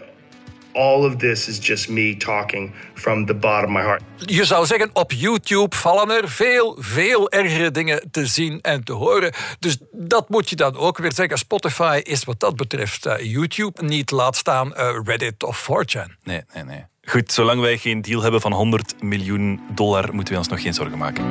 all 0.74 1.06
of 1.06 1.16
this 1.16 1.48
is 1.48 1.68
just 1.68 1.90
me 1.90 2.18
talking 2.18 2.74
from 2.94 3.26
the 3.26 3.34
bottom 3.34 3.76
of 3.76 3.82
my 3.82 3.82
heart. 3.82 4.02
Je 4.18 4.46
zou 4.46 4.66
zeggen, 4.66 4.90
op 4.94 5.12
YouTube 5.12 5.76
vallen 5.76 6.10
er 6.10 6.30
veel, 6.30 6.78
veel 6.80 7.32
ergere 7.32 7.72
dingen 7.72 8.12
te 8.12 8.26
zien 8.26 8.62
en 8.62 8.84
te 8.84 8.94
horen. 8.94 9.34
Dus 9.60 9.78
dat 9.92 10.30
moet 10.30 10.50
je 10.50 10.56
dan 10.56 10.76
ook 10.78 10.98
weer 10.98 11.14
zeggen. 11.14 11.38
Spotify 11.38 12.00
is 12.04 12.24
wat 12.24 12.40
dat 12.40 12.56
betreft 12.56 13.06
eh, 13.06 13.32
YouTube, 13.32 13.84
niet 13.84 14.12
laat 14.12 14.36
staan 14.36 14.76
eh, 14.76 15.00
Reddit 15.04 15.44
of 15.44 15.68
4chan. 15.70 16.12
Nee, 16.24 16.42
nee, 16.54 16.64
nee. 16.64 16.86
Goed, 17.06 17.32
zolang 17.32 17.62
wij 17.62 17.78
geen 17.78 18.02
deal 18.02 18.22
hebben 18.22 18.42
van 18.42 18.54
100 18.54 19.04
miljoen 19.04 19.60
dollar, 19.72 20.14
moeten 20.14 20.34
we 20.34 20.40
ons 20.40 20.48
nog 20.48 20.62
geen 20.62 20.74
zorgen 20.74 20.98
maken. 20.98 21.24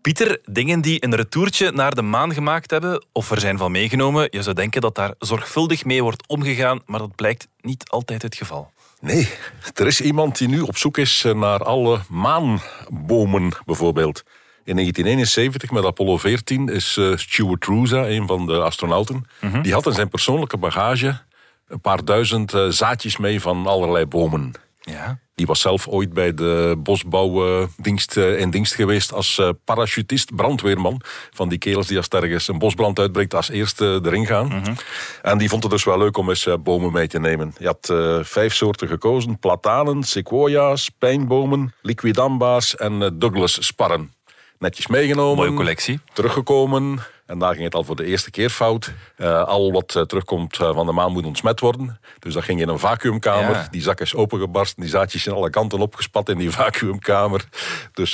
Pieter, 0.00 0.40
dingen 0.44 0.80
die 0.80 1.04
een 1.04 1.14
retourtje 1.14 1.70
naar 1.70 1.94
de 1.94 2.02
maan 2.02 2.34
gemaakt 2.34 2.70
hebben 2.70 3.06
of 3.12 3.30
er 3.30 3.40
zijn 3.40 3.58
van 3.58 3.70
meegenomen, 3.70 4.28
je 4.30 4.42
zou 4.42 4.54
denken 4.54 4.80
dat 4.80 4.94
daar 4.94 5.14
zorgvuldig 5.18 5.84
mee 5.84 6.02
wordt 6.02 6.28
omgegaan, 6.28 6.80
maar 6.86 6.98
dat 6.98 7.14
blijkt 7.14 7.48
niet 7.60 7.88
altijd 7.88 8.22
het 8.22 8.34
geval. 8.34 8.70
Nee, 9.00 9.28
er 9.74 9.86
is 9.86 10.00
iemand 10.00 10.38
die 10.38 10.48
nu 10.48 10.60
op 10.60 10.76
zoek 10.76 10.98
is 10.98 11.24
naar 11.34 11.58
alle 11.58 12.00
maanbomen, 12.08 13.52
bijvoorbeeld. 13.64 14.24
In 14.68 14.74
1971 14.74 15.70
met 15.70 15.84
Apollo 15.84 16.18
14 16.18 16.68
is 16.68 16.96
eh, 16.96 17.12
Stuart 17.16 17.64
Roosa, 17.64 18.08
een 18.08 18.26
van 18.26 18.46
de 18.46 18.60
astronauten, 18.60 19.24
die 19.62 19.72
had 19.72 19.86
in 19.86 19.92
zijn 19.92 20.08
persoonlijke 20.08 20.56
bagage 20.56 21.20
een 21.68 21.80
paar 21.80 22.04
duizend 22.04 22.54
eh, 22.54 22.68
zaadjes 22.68 23.16
mee 23.16 23.40
van 23.40 23.66
allerlei 23.66 24.06
bomen. 24.06 24.52
Ja. 24.80 25.18
Die 25.34 25.46
was 25.46 25.60
zelf 25.60 25.86
ooit 25.86 26.12
bij 26.12 26.34
de 26.34 26.76
bosbouwdienst 26.78 28.16
eh, 28.16 28.40
in 28.40 28.50
dienst 28.50 28.74
geweest 28.74 29.12
als 29.12 29.40
parachutist, 29.64 30.36
brandweerman. 30.36 31.00
Van 31.30 31.48
die 31.48 31.58
kerels 31.58 31.86
die 31.86 31.96
als 31.96 32.08
er 32.08 32.22
ergens 32.22 32.48
een 32.48 32.58
bosbrand 32.58 32.98
uitbreekt 32.98 33.34
als 33.34 33.48
eerste 33.48 34.00
erin 34.04 34.26
gaan. 34.26 34.76
En 35.22 35.38
die 35.38 35.48
vond 35.48 35.62
het 35.62 35.72
dus 35.72 35.84
wel 35.84 35.98
leuk 35.98 36.16
om 36.16 36.28
eens 36.28 36.48
bomen 36.60 36.92
mee 36.92 37.08
te 37.08 37.20
nemen. 37.20 37.54
Je 37.58 37.66
had 37.66 37.92
vijf 38.26 38.54
soorten 38.54 38.88
gekozen. 38.88 39.38
Platanen, 39.38 40.02
sequoia's, 40.02 40.90
pijnbomen, 40.98 41.74
liquidamba's 41.82 42.76
en 42.76 43.18
Douglas 43.18 43.66
sparren. 43.66 44.16
Netjes 44.58 44.86
meegenomen. 44.86 45.36
Mooie 45.36 45.56
collectie. 45.56 46.00
Teruggekomen. 46.12 46.98
En 47.26 47.38
daar 47.38 47.52
ging 47.52 47.64
het 47.64 47.74
al 47.74 47.84
voor 47.84 47.96
de 47.96 48.04
eerste 48.04 48.30
keer 48.30 48.50
fout. 48.50 48.92
Eh, 49.16 49.44
al 49.44 49.72
wat 49.72 49.94
eh, 49.96 50.02
terugkomt 50.02 50.60
eh, 50.60 50.74
van 50.74 50.86
de 50.86 50.92
maan 50.92 51.12
moet 51.12 51.24
ontsmet 51.24 51.60
worden. 51.60 52.00
Dus 52.18 52.34
dat 52.34 52.44
ging 52.44 52.60
in 52.60 52.68
een 52.68 52.78
vacuümkamer. 52.78 53.50
Ja. 53.50 53.68
Die 53.70 53.82
zak 53.82 54.00
is 54.00 54.14
opengebarsten. 54.14 54.82
Die 54.82 54.90
zaadjes 54.90 55.22
zijn 55.22 55.34
alle 55.34 55.50
kanten 55.50 55.78
opgespat 55.78 56.28
in 56.28 56.38
die 56.38 56.50
vacuümkamer. 56.60 57.44
Dus 57.92 58.12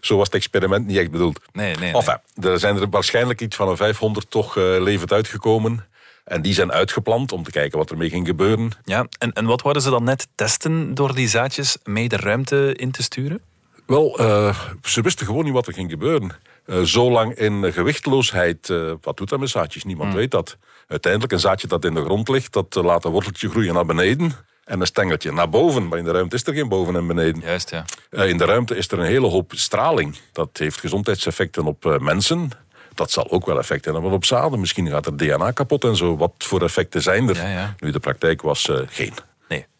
zo 0.00 0.16
was 0.16 0.26
het 0.26 0.34
experiment 0.34 0.86
niet 0.86 0.96
echt 0.96 1.10
bedoeld. 1.10 1.40
Nee, 1.52 1.66
nee, 1.76 1.92
nee. 1.92 2.02
Enfin, 2.02 2.18
er 2.42 2.58
zijn 2.58 2.76
er 2.76 2.88
waarschijnlijk 2.90 3.40
iets 3.40 3.56
van 3.56 3.68
een 3.68 3.76
500 3.76 4.30
toch 4.30 4.54
levend 4.56 5.12
uitgekomen. 5.12 5.84
En 6.24 6.42
die 6.42 6.54
zijn 6.54 6.72
uitgeplant 6.72 7.32
om 7.32 7.42
te 7.42 7.50
kijken 7.50 7.78
wat 7.78 7.90
ermee 7.90 8.10
ging 8.10 8.26
gebeuren. 8.26 8.70
Ja, 8.84 9.06
en, 9.18 9.32
en 9.32 9.46
wat 9.46 9.62
wouden 9.62 9.82
ze 9.82 9.90
dan 9.90 10.04
net 10.04 10.28
testen 10.34 10.94
door 10.94 11.14
die 11.14 11.28
zaadjes 11.28 11.76
mee 11.84 12.08
de 12.08 12.16
ruimte 12.16 12.74
in 12.76 12.90
te 12.90 13.02
sturen? 13.02 13.40
Wel, 13.86 14.18
eh, 14.18 14.58
ze 14.82 15.00
wisten 15.00 15.26
gewoon 15.26 15.44
niet 15.44 15.52
wat 15.52 15.66
er 15.66 15.72
ging 15.72 15.90
gebeuren. 15.90 16.30
Eh, 16.64 16.80
zo 16.80 17.10
lang 17.10 17.34
in 17.34 17.72
gewichtloosheid, 17.72 18.70
eh, 18.70 18.92
wat 19.00 19.16
doet 19.16 19.28
dat 19.28 19.40
met 19.40 19.48
zaadjes? 19.48 19.84
Niemand 19.84 20.14
weet 20.14 20.30
dat. 20.30 20.56
Uiteindelijk 20.86 21.32
een 21.32 21.40
zaadje 21.40 21.66
dat 21.66 21.84
in 21.84 21.94
de 21.94 22.04
grond 22.04 22.28
ligt, 22.28 22.52
dat 22.52 22.74
laat 22.74 23.04
een 23.04 23.10
worteltje 23.10 23.48
groeien 23.48 23.74
naar 23.74 23.86
beneden. 23.86 24.32
En 24.64 24.80
een 24.80 24.86
stengeltje 24.86 25.32
naar 25.32 25.48
boven. 25.48 25.88
Maar 25.88 25.98
in 25.98 26.04
de 26.04 26.10
ruimte 26.10 26.36
is 26.36 26.46
er 26.46 26.54
geen 26.54 26.68
boven 26.68 26.96
en 26.96 27.06
beneden. 27.06 27.40
Juist, 27.40 27.70
ja. 27.70 27.84
In 28.24 28.36
de 28.36 28.44
ruimte 28.44 28.76
is 28.76 28.90
er 28.90 28.98
een 28.98 29.06
hele 29.06 29.26
hoop 29.26 29.52
straling. 29.54 30.16
Dat 30.32 30.48
heeft 30.52 30.80
gezondheidseffecten 30.80 31.64
op 31.64 31.98
mensen. 32.00 32.50
Dat 32.94 33.10
zal 33.10 33.30
ook 33.30 33.46
wel 33.46 33.58
effecten 33.58 33.92
hebben 33.92 34.10
op 34.10 34.24
zaden. 34.24 34.60
Misschien 34.60 34.88
gaat 34.88 35.06
er 35.06 35.16
DNA 35.16 35.50
kapot 35.50 35.84
en 35.84 35.96
zo. 35.96 36.16
Wat 36.16 36.32
voor 36.38 36.62
effecten 36.62 37.02
zijn 37.02 37.28
er? 37.28 37.36
Ja, 37.36 37.48
ja. 37.48 37.74
Nu, 37.78 37.90
de 37.90 37.98
praktijk 37.98 38.42
was 38.42 38.70
geen. 38.86 39.12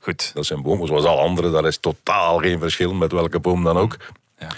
Goed. 0.07 0.31
Dat 0.35 0.47
zijn 0.47 0.63
bomen 0.63 0.87
zoals 0.87 1.05
al 1.05 1.21
andere. 1.21 1.51
Daar 1.51 1.65
is 1.65 1.79
totaal 1.79 2.39
geen 2.39 2.59
verschil 2.59 2.95
met 2.95 3.13
welke 3.13 3.39
boom 3.39 3.65
dan 3.65 3.77
ook. 3.77 3.97
Ja. 4.39 4.49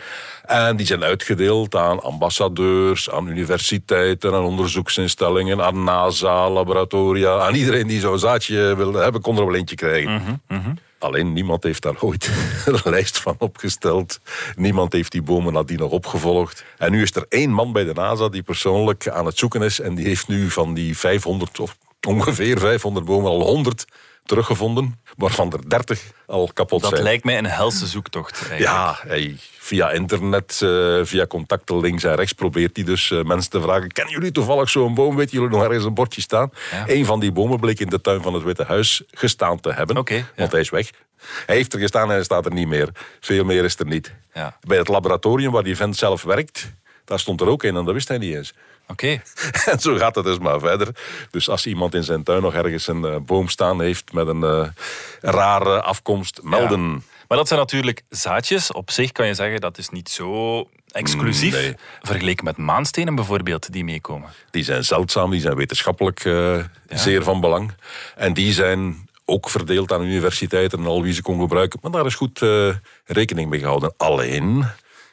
En 0.43 0.77
die 0.77 0.87
zijn 0.87 1.05
uitgedeeld 1.05 1.75
aan 1.75 2.03
ambassadeurs, 2.03 3.11
aan 3.11 3.29
universiteiten, 3.29 4.35
aan 4.35 4.43
onderzoeksinstellingen, 4.43 5.63
aan 5.63 5.85
NASA, 5.85 6.51
laboratoria. 6.51 7.39
Aan 7.39 7.55
iedereen 7.55 7.87
die 7.87 8.01
zo'n 8.01 8.19
zaadje 8.19 8.77
wilde 8.77 8.99
hebben, 8.99 9.21
kon 9.21 9.39
er 9.39 9.47
wel 9.47 9.55
eentje 9.55 9.77
krijgen. 9.77 10.43
Alleen 10.99 11.33
niemand 11.33 11.63
heeft 11.63 11.83
daar 11.83 12.01
ooit 12.01 12.31
een 12.67 12.91
lijst 12.91 13.19
van 13.19 13.35
opgesteld. 13.39 14.21
Niemand 14.57 14.93
heeft 14.93 15.13
die 15.13 15.23
bomen 15.23 15.53
nadien 15.53 15.79
nog 15.79 15.91
opgevolgd. 15.91 16.65
En 16.79 16.91
nu 16.91 17.03
is 17.03 17.15
er 17.15 17.27
één 17.29 17.51
man 17.51 17.73
bij 17.73 17.85
de 17.85 17.93
NASA 17.93 18.29
die 18.29 18.43
persoonlijk 18.43 19.09
aan 19.09 19.27
het 19.27 19.39
zoeken 19.39 19.63
is. 19.63 19.81
En 19.81 19.95
die 19.95 20.07
heeft 20.07 20.29
nu 20.29 20.51
van 20.51 20.75
die 20.75 20.99
500 20.99 21.61
of 21.61 21.77
ongeveer 22.07 22.59
500 22.59 23.07
bomen 23.07 23.31
al 23.31 23.41
100 23.41 23.85
teruggevonden. 24.29 25.01
Waarvan 25.17 25.53
er 25.53 25.69
30 25.69 26.03
al 26.27 26.51
kapot 26.55 26.81
Dat 26.81 26.91
zijn. 26.91 27.03
lijkt 27.03 27.25
mij 27.25 27.39
een 27.39 27.47
helse 27.47 27.87
zoektocht. 27.87 28.39
Eigenlijk. 28.39 28.61
Ja, 28.61 28.99
hij, 29.07 29.37
via 29.59 29.91
internet, 29.91 30.61
eh, 30.63 31.01
via 31.03 31.27
contacten 31.27 31.81
links 31.81 32.05
en 32.05 32.15
rechts 32.15 32.33
probeert 32.33 32.77
hij 32.77 32.85
dus 32.85 33.11
eh, 33.11 33.23
mensen 33.23 33.51
te 33.51 33.61
vragen. 33.61 33.93
Kennen 33.93 34.15
jullie 34.15 34.33
toevallig 34.33 34.71
zo'n 34.71 34.95
boom? 34.95 35.17
Weet 35.17 35.31
jullie 35.31 35.49
nog 35.49 35.63
ergens 35.63 35.85
een 35.85 35.95
bordje 35.95 36.21
staan? 36.21 36.51
Ja. 36.71 36.85
Een 36.87 37.05
van 37.05 37.21
die 37.21 37.33
bomen 37.33 37.61
bleek 37.61 37.81
in 37.81 37.89
de 37.89 38.01
tuin 38.01 38.23
van 38.23 38.35
het 38.35 38.43
Witte 38.43 38.65
Huis 38.65 39.03
gestaan 39.11 39.61
te 39.61 39.73
hebben. 39.73 40.03
Ja. 40.05 40.25
Want 40.37 40.53
hij 40.53 40.61
is 40.61 40.71
weg. 40.71 40.91
Hij 41.47 41.57
heeft 41.57 41.73
er 41.73 41.81
gestaan 41.81 42.09
en 42.09 42.15
hij 42.15 42.23
staat 42.23 42.45
er 42.45 42.53
niet 42.53 42.69
meer. 42.69 42.89
Veel 43.21 43.45
meer 43.45 43.65
is 43.65 43.79
er 43.79 43.87
niet. 43.87 44.15
Ja. 44.35 44.57
Bij 44.61 44.79
het 44.79 44.89
laboratorium 44.89 45.53
waar 45.53 45.63
die 45.63 45.77
vent 45.77 45.97
zelf 45.97 46.23
werkt, 46.23 46.73
daar 47.05 47.19
stond 47.19 47.41
er 47.41 47.47
ook 47.49 47.63
een 47.63 47.77
en 47.77 47.85
dat 47.85 47.95
wist 47.95 48.09
hij 48.09 48.19
niet 48.19 48.35
eens. 48.35 48.55
Oké. 48.89 49.23
En 49.71 49.81
zo 49.81 49.97
gaat 49.97 50.15
het 50.15 50.25
dus 50.25 50.39
maar 50.39 50.61
verder. 50.61 50.89
Dus 51.31 51.49
als 51.49 51.67
iemand 51.67 51.95
in 51.95 52.05
zijn 52.05 52.23
tuin 52.23 52.43
nog 52.43 52.55
ergens 52.55 52.87
een 52.87 53.05
eh, 53.05 53.17
boom 53.17 53.49
staan 53.49 53.81
heeft 53.81 54.13
met 54.13 54.27
een 54.27 54.43
eh, 54.43 54.69
rare 55.21 55.83
afkomst, 55.83 56.41
melden. 56.43 56.81
Ja. 56.81 56.99
Maar 57.29 57.39
dat 57.39 57.49
zijn 57.49 57.61
natuurlijk 57.61 58.03
zaadjes. 58.09 58.73
Op 58.73 58.91
zich 58.91 59.13
kan 59.13 59.27
je 59.27 59.35
zeggen 59.35 59.61
dat 59.61 59.79
is 59.79 59.89
niet 59.89 60.09
zo 60.09 60.69
exclusief. 60.89 61.55
Mm, 61.55 61.61
nee. 61.61 61.77
Vergeleken 62.03 62.45
met 62.45 62.57
maanstenen 62.57 63.15
bijvoorbeeld 63.15 63.73
die 63.73 63.85
meekomen. 63.85 64.31
Die 64.51 64.65
zijn 64.65 64.85
zeldzaam, 64.85 65.31
die 65.31 65.41
zijn 65.41 65.57
wetenschappelijk 65.57 66.25
eh, 66.25 66.59
zeer 66.89 67.23
van 67.23 67.41
belang. 67.41 67.73
En 68.17 68.33
die 68.33 68.53
zijn 68.53 69.09
ook 69.25 69.51
verdeeld 69.51 69.93
aan 69.93 70.05
universiteiten 70.05 70.79
en 70.79 70.87
al 70.87 71.03
wie 71.03 71.13
ze 71.13 71.23
kon 71.23 71.41
gebruiken. 71.41 71.79
Maar 71.83 71.91
daar 71.91 72.07
is 72.07 72.15
goed 72.15 72.41
rekening 73.05 73.51
mee 73.51 73.61
gehouden. 73.61 73.95
Alleen, 73.97 74.67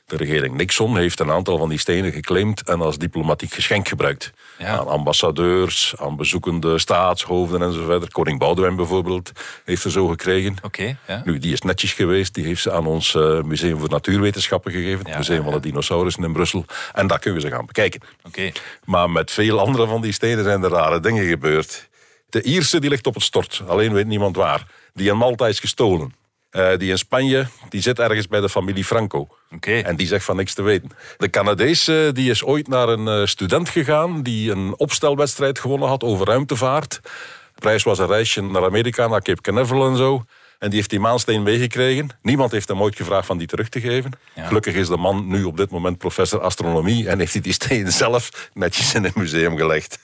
de 0.05 0.15
regering 0.17 0.55
Nixon 0.55 0.97
heeft 0.97 1.19
een 1.19 1.31
aantal 1.31 1.57
van 1.57 1.69
die 1.69 1.79
stenen 1.79 2.12
geclaimd 2.12 2.62
en 2.62 2.81
als 2.81 2.97
diplomatiek 2.97 3.53
geschenk 3.53 3.88
gebruikt. 3.88 4.33
Ja. 4.57 4.77
Aan 4.77 4.88
ambassadeurs, 4.88 5.93
aan 5.97 6.15
bezoekende 6.15 6.79
staatshoofden 6.79 7.62
enzovoort. 7.62 8.12
Koning 8.12 8.39
Boudewijn 8.39 8.75
bijvoorbeeld 8.75 9.31
heeft 9.65 9.83
er 9.83 9.91
zo 9.91 10.07
gekregen. 10.07 10.55
Oké, 10.62 10.97
ja. 11.07 11.21
Nu, 11.25 11.38
die 11.38 11.53
is 11.53 11.62
netjes 11.62 11.93
geweest. 11.93 12.33
Die 12.33 12.45
heeft 12.45 12.62
ze 12.62 12.71
aan 12.71 12.85
ons 12.85 13.15
eh, 13.15 13.41
Museum 13.41 13.79
voor 13.79 13.89
Natuurwetenschappen 13.89 14.71
gegeven. 14.71 15.00
Het 15.00 15.07
Ja, 15.07 15.17
Museum 15.17 15.43
van 15.43 15.53
de 15.53 15.59
Dinosaurussen 15.59 16.24
in 16.24 16.33
Brussel. 16.33 16.65
En 16.93 17.07
daar 17.07 17.19
kunnen 17.19 17.41
we 17.41 17.47
ze 17.47 17.53
gaan 17.53 17.65
bekijken. 17.65 18.01
Oké. 18.24 18.51
Maar 18.83 19.09
met 19.09 19.31
veel 19.31 19.59
andere 19.59 19.88
van 19.88 20.01
die 20.01 20.12
stenen 20.12 20.43
zijn 20.43 20.63
er 20.63 20.69
rare 20.69 21.00
dingen 21.00 21.27
gebeurd. 21.27 21.89
De 22.29 22.41
Ierse 22.41 22.79
die 22.79 22.89
ligt 22.89 23.07
op 23.07 23.13
het 23.13 23.24
stort, 23.24 23.62
alleen 23.67 23.93
weet 23.93 24.07
niemand 24.07 24.35
waar. 24.35 24.65
Die 24.93 25.09
in 25.09 25.17
Malta 25.17 25.47
is 25.47 25.59
gestolen. 25.59 26.13
Eh, 26.55 26.77
die 26.77 26.89
in 26.89 26.97
Spanje, 26.97 27.47
die 27.69 27.81
zit 27.81 28.00
ergens 28.00 28.27
bij 28.27 28.41
de 28.41 28.50
familie 28.50 28.85
Franco. 28.85 29.27
Oké. 29.51 29.79
En 29.79 29.95
die 29.95 30.07
zegt 30.07 30.25
van 30.25 30.35
niks 30.35 30.53
te 30.53 30.62
weten. 30.62 30.89
De 31.17 31.29
Canadees 31.29 31.88
eh, 31.88 31.95
die 32.12 32.29
is 32.29 32.43
ooit 32.43 32.67
naar 32.67 32.89
een 32.89 33.07
eh, 33.07 33.25
student 33.25 33.69
gegaan 33.69 34.24
die 34.24 34.51
een 34.51 34.74
opstelwedstrijd 34.77 35.59
gewonnen 35.59 35.88
had 35.88 36.03
over 36.03 36.27
ruimtevaart. 36.27 37.00
De 37.53 37.62
prijs 37.62 37.83
was 37.83 38.00
een 38.00 38.07
reisje 38.07 38.41
naar 38.41 38.63
Amerika, 38.63 39.07
naar 39.07 39.21
Cape 39.21 39.41
Canaveral 39.41 39.88
en 39.89 39.97
zo. 39.97 40.24
En 40.59 40.69
die 40.69 40.77
heeft 40.77 40.89
die 40.89 41.00
maansteen 41.00 41.43
meegekregen. 41.43 42.09
Niemand 42.21 42.51
heeft 42.51 42.67
hem 42.67 42.81
ooit 42.81 42.95
gevraagd 42.95 43.25
van 43.25 43.38
die 43.38 43.47
terug 43.47 43.69
te 43.69 43.79
geven. 43.79 44.12
Ja. 44.33 44.45
Gelukkig 44.45 44.74
is 44.74 44.88
de 44.88 44.97
man 44.97 45.27
nu 45.27 45.43
op 45.43 45.57
dit 45.57 45.69
moment 45.69 45.97
professor 45.97 46.41
astronomie 46.41 47.09
en 47.09 47.19
heeft 47.19 47.33
hij 47.33 47.41
die 47.41 47.53
steen 47.53 47.91
zelf 48.03 48.50
netjes 48.53 48.93
in 48.93 49.05
een 49.05 49.12
museum 49.15 49.57
gelegd. 49.57 50.00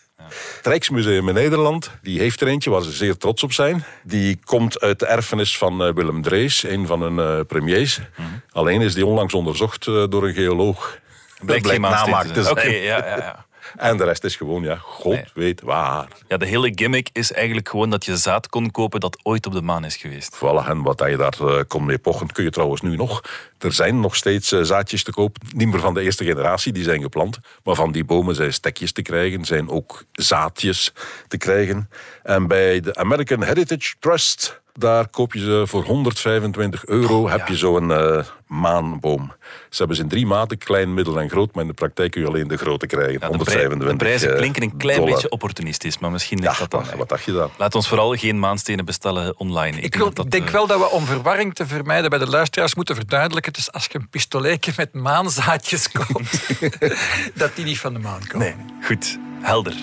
Het 0.55 0.65
Rijksmuseum 0.65 1.27
in 1.27 1.33
Nederland, 1.33 1.91
die 2.01 2.19
heeft 2.19 2.41
er 2.41 2.47
eentje 2.47 2.69
waar 2.69 2.81
ze 2.81 2.91
zeer 2.91 3.17
trots 3.17 3.43
op 3.43 3.53
zijn. 3.53 3.83
Die 4.03 4.39
komt 4.43 4.79
uit 4.79 4.99
de 4.99 5.05
erfenis 5.05 5.57
van 5.57 5.83
eh, 5.83 5.93
Willem 5.93 6.21
Drees, 6.21 6.63
een 6.63 6.87
van 6.87 7.01
hun 7.01 7.19
eh, 7.19 7.45
premiers. 7.47 7.99
Mhm. 8.15 8.27
Alleen 8.51 8.81
is 8.81 8.93
die 8.93 9.05
onlangs 9.05 9.33
onderzocht 9.33 9.87
eh, 9.87 10.03
door 10.09 10.27
een 10.27 10.33
geoloog. 10.33 10.99
Blijkt 11.41 11.67
geen 11.67 11.81
maansteen 11.81 12.11
namaak 12.11 12.27
te 12.27 12.43
zijn. 12.43 12.57
Oké, 12.57 12.69
ja, 12.69 12.97
ja, 13.05 13.17
ja. 13.17 13.45
En 13.75 13.97
de 13.97 14.03
rest 14.03 14.23
is 14.23 14.35
gewoon, 14.35 14.63
ja, 14.63 14.75
god 14.75 15.13
Nee. 15.13 15.25
weet 15.33 15.61
waar. 15.61 16.07
Ja, 16.27 16.37
de 16.37 16.45
hele 16.45 16.71
gimmick 16.75 17.09
is 17.13 17.31
eigenlijk 17.31 17.69
gewoon 17.69 17.89
dat 17.89 18.05
je 18.05 18.17
zaad 18.17 18.49
kon 18.49 18.71
kopen 18.71 18.99
dat 18.99 19.19
ooit 19.23 19.45
op 19.45 19.53
de 19.53 19.61
maan 19.61 19.85
is 19.85 19.95
geweest. 19.95 20.35
Voilà, 20.35 20.67
en 20.67 20.81
wat 20.81 21.03
je 21.09 21.17
daar 21.17 21.37
eh, 21.39 21.59
kon 21.67 21.85
mee 21.85 21.97
pochen, 21.99 22.31
kun 22.31 22.43
je 22.43 22.49
trouwens 22.49 22.81
nu 22.81 22.95
nog. 22.95 23.21
Er 23.59 23.73
zijn 23.73 23.99
nog 23.99 24.15
steeds 24.15 24.51
eh, 24.51 24.61
zaadjes 24.61 25.03
te 25.03 25.11
koop. 25.11 25.37
Niet 25.55 25.67
meer 25.67 25.79
van 25.79 25.93
de 25.93 26.01
eerste 26.01 26.23
generatie, 26.25 26.73
die 26.73 26.83
zijn 26.83 27.01
geplant. 27.01 27.39
Maar 27.63 27.75
van 27.75 27.91
die 27.91 28.03
bomen 28.03 28.35
zijn 28.35 28.53
stekjes 28.53 28.91
te 28.91 29.01
krijgen, 29.01 29.45
zijn 29.45 29.69
ook 29.69 30.03
zaadjes 30.11 30.93
te 31.27 31.37
krijgen. 31.37 31.89
En 32.23 32.47
bij 32.47 32.79
de 32.79 32.95
American 32.95 33.43
Heritage 33.43 33.95
Trust, 33.99 34.60
daar 34.73 35.07
koop 35.07 35.33
je 35.33 35.39
ze 35.39 35.63
voor 35.67 35.83
125 35.83 36.85
euro. 36.85 37.29
heb 37.29 37.47
je 37.47 37.55
zo'n 37.57 37.91
eh, 37.91 38.23
maanboom. 38.47 39.31
Ze 39.69 39.77
hebben 39.77 39.95
ze 39.95 40.01
in 40.03 40.09
drie 40.09 40.25
maten, 40.25 40.57
klein, 40.57 40.93
middel 40.93 41.19
en 41.19 41.29
groot. 41.29 41.53
Maar 41.53 41.63
in 41.63 41.69
de 41.69 41.75
praktijk 41.75 42.11
kun 42.11 42.21
je 42.21 42.27
alleen 42.27 42.47
de 42.47 42.57
grote 42.57 42.85
krijgen. 42.87 43.13
Ja, 43.13 43.19
de, 43.19 43.25
125 43.25 43.77
prij- 43.79 43.91
de 43.91 44.03
prijzen 44.03 44.29
eh, 44.31 44.35
klinken 44.37 44.61
een 44.63 44.77
klein 44.77 44.97
dollar. 44.99 45.13
beetje 45.13 45.29
opportunistisch, 45.29 45.97
maar 45.99 46.11
misschien 46.11 46.37
Ja, 46.41 46.53
dat 46.59 46.71
dan. 46.71 46.83
wat, 46.85 46.93
wat 46.95 47.09
dacht 47.09 47.23
je 47.23 47.31
dan? 47.31 47.49
Laat 47.57 47.75
ons 47.75 47.87
vooral 47.87 48.15
geen 48.15 48.39
maanstenen 48.39 48.85
bestellen 48.85 49.39
online. 49.39 49.75
Ik 49.77 49.81
denk 49.81 49.95
wil- 49.95 50.13
dat 50.13 50.31
denk 50.31 50.45
eh, 50.47 50.51
wel 50.51 50.67
dat 50.67 50.79
we 50.79 50.89
om 50.89 51.05
verwarring 51.05 51.55
te 51.55 51.65
vermijden 51.67 52.09
bij 52.09 52.19
de 52.19 52.27
luisteraars 52.29 52.75
moeten 52.75 52.95
verduidelijken. 52.95 53.53
Dus 53.53 53.71
als 53.71 53.87
je 53.91 53.97
een 53.99 54.09
pistoletje 54.09 54.73
met 54.77 54.93
maanzaadjes 54.93 55.91
koopt, 55.91 56.47
dat 57.33 57.55
die 57.55 57.65
niet 57.65 57.79
van 57.79 57.93
de 57.93 57.99
maan 57.99 58.27
komen. 58.27 58.47
Nee, 58.47 58.55
goed. 58.85 59.17
Helder. 59.41 59.73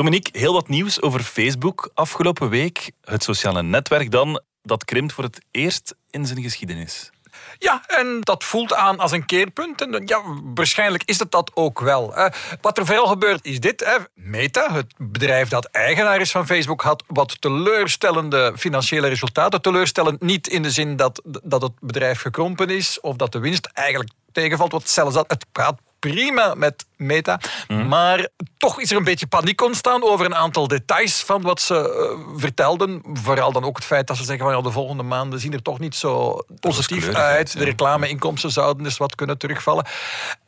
Dominique, 0.00 0.38
heel 0.38 0.52
wat 0.52 0.68
nieuws 0.68 1.02
over 1.02 1.20
Facebook 1.22 1.90
afgelopen 1.94 2.48
week. 2.48 2.90
Het 3.04 3.22
sociale 3.22 3.62
netwerk 3.62 4.10
dan, 4.10 4.42
dat 4.62 4.84
krimpt 4.84 5.12
voor 5.12 5.24
het 5.24 5.40
eerst 5.50 5.94
in 6.10 6.26
zijn 6.26 6.42
geschiedenis. 6.42 7.10
Ja, 7.58 7.82
en 7.86 8.20
dat 8.20 8.44
voelt 8.44 8.74
aan 8.74 8.98
als 8.98 9.12
een 9.12 9.26
keerpunt. 9.26 9.80
En 9.80 10.02
ja, 10.06 10.22
waarschijnlijk 10.54 11.02
is 11.04 11.18
het 11.18 11.30
dat 11.30 11.50
ook 11.54 11.80
wel. 11.80 12.14
hè. 12.14 12.28
Wat 12.60 12.78
er 12.78 12.86
vooral 12.86 13.06
gebeurt 13.06 13.44
is 13.44 13.60
dit. 13.60 14.00
Meta, 14.14 14.72
het 14.72 14.94
bedrijf 14.98 15.48
dat 15.48 15.64
eigenaar 15.64 16.20
is 16.20 16.30
van 16.30 16.46
Facebook, 16.46 16.82
had 16.82 17.04
wat 17.06 17.40
teleurstellende 17.40 18.52
financiële 18.56 19.08
resultaten. 19.08 19.62
Teleurstellend 19.62 20.20
niet 20.22 20.48
in 20.48 20.62
de 20.62 20.70
zin 20.70 20.96
dat, 20.96 21.22
dat 21.42 21.62
het 21.62 21.80
bedrijf 21.80 22.20
gekrompen 22.20 22.68
is 22.68 23.00
of 23.00 23.16
dat 23.16 23.32
de 23.32 23.38
winst 23.38 23.66
eigenlijk 23.66 24.10
tegenvalt. 24.32 24.72
Want 24.72 24.88
zelfs 24.88 25.14
dat, 25.14 25.30
het 25.30 25.46
gaat 25.52 25.80
prima 26.00 26.54
met 26.54 26.86
Meta. 26.96 27.40
Maar 27.88 28.28
toch 28.58 28.80
is 28.80 28.90
er 28.90 28.96
een 28.96 29.04
beetje 29.04 29.26
paniek 29.26 29.62
ontstaan 29.62 30.02
over 30.02 30.26
een 30.26 30.34
aantal 30.34 30.68
details 30.68 31.22
van 31.22 31.42
wat 31.42 31.60
ze 31.60 31.74
uh, 31.74 32.38
vertelden. 32.38 33.02
Vooral 33.12 33.52
dan 33.52 33.64
ook 33.64 33.76
het 33.76 33.84
feit 33.84 34.06
dat 34.06 34.16
ze 34.16 34.24
zeggen 34.24 34.44
van 34.44 34.56
ja, 34.56 34.62
de 34.62 34.70
volgende 34.70 35.02
maanden 35.02 35.40
zien 35.40 35.52
er 35.52 35.62
toch 35.62 35.78
niet 35.78 35.94
zo 35.94 36.38
positief 36.60 37.14
uit. 37.14 37.58
De 37.58 37.64
reclameinkomsten 37.64 38.50
zouden 38.50 38.82
dus 38.82 38.96
wat 38.96 39.14
kunnen 39.14 39.38
terugvallen. 39.38 39.86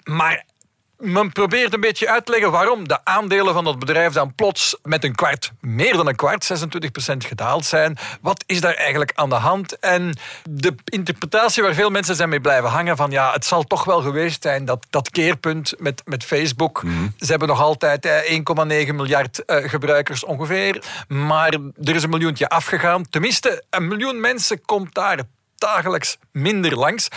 Maar 0.04 0.44
men 1.02 1.32
probeert 1.32 1.74
een 1.74 1.80
beetje 1.80 2.10
uit 2.10 2.26
te 2.26 2.32
leggen 2.32 2.50
waarom 2.50 2.88
de 2.88 3.04
aandelen 3.04 3.54
van 3.54 3.64
dat 3.64 3.78
bedrijf 3.78 4.12
dan 4.12 4.34
plots 4.34 4.76
met 4.82 5.04
een 5.04 5.14
kwart, 5.14 5.52
meer 5.60 5.92
dan 5.92 6.06
een 6.06 6.16
kwart, 6.16 6.52
26% 6.52 7.16
gedaald 7.16 7.64
zijn. 7.64 7.96
Wat 8.20 8.44
is 8.46 8.60
daar 8.60 8.74
eigenlijk 8.74 9.12
aan 9.14 9.28
de 9.28 9.34
hand? 9.34 9.78
En 9.78 10.18
de 10.50 10.74
interpretatie 10.84 11.62
waar 11.62 11.74
veel 11.74 11.90
mensen 11.90 12.16
zijn 12.16 12.28
mee 12.28 12.40
blijven 12.40 12.70
hangen 12.70 12.96
van 12.96 13.10
ja, 13.10 13.32
het 13.32 13.44
zal 13.44 13.62
toch 13.62 13.84
wel 13.84 14.00
geweest 14.00 14.42
zijn 14.42 14.64
dat 14.64 14.86
dat 14.90 15.10
keerpunt 15.10 15.74
met, 15.78 16.02
met 16.04 16.24
Facebook, 16.24 16.82
mhm. 16.82 17.06
ze 17.18 17.30
hebben 17.30 17.48
nog 17.48 17.60
altijd 17.60 18.08
1,9 18.88 18.94
miljard 18.94 19.42
uh, 19.46 19.68
gebruikers 19.68 20.24
ongeveer, 20.24 20.82
maar 21.08 21.52
er 21.82 21.94
is 21.94 22.02
een 22.02 22.10
miljoentje 22.10 22.48
afgegaan. 22.48 23.08
Tenminste, 23.10 23.64
een 23.70 23.88
miljoen 23.88 24.20
mensen 24.20 24.64
komt 24.64 24.94
daar 24.94 25.18
dagelijks 25.62 26.18
minder 26.32 26.76
langs. 26.78 27.08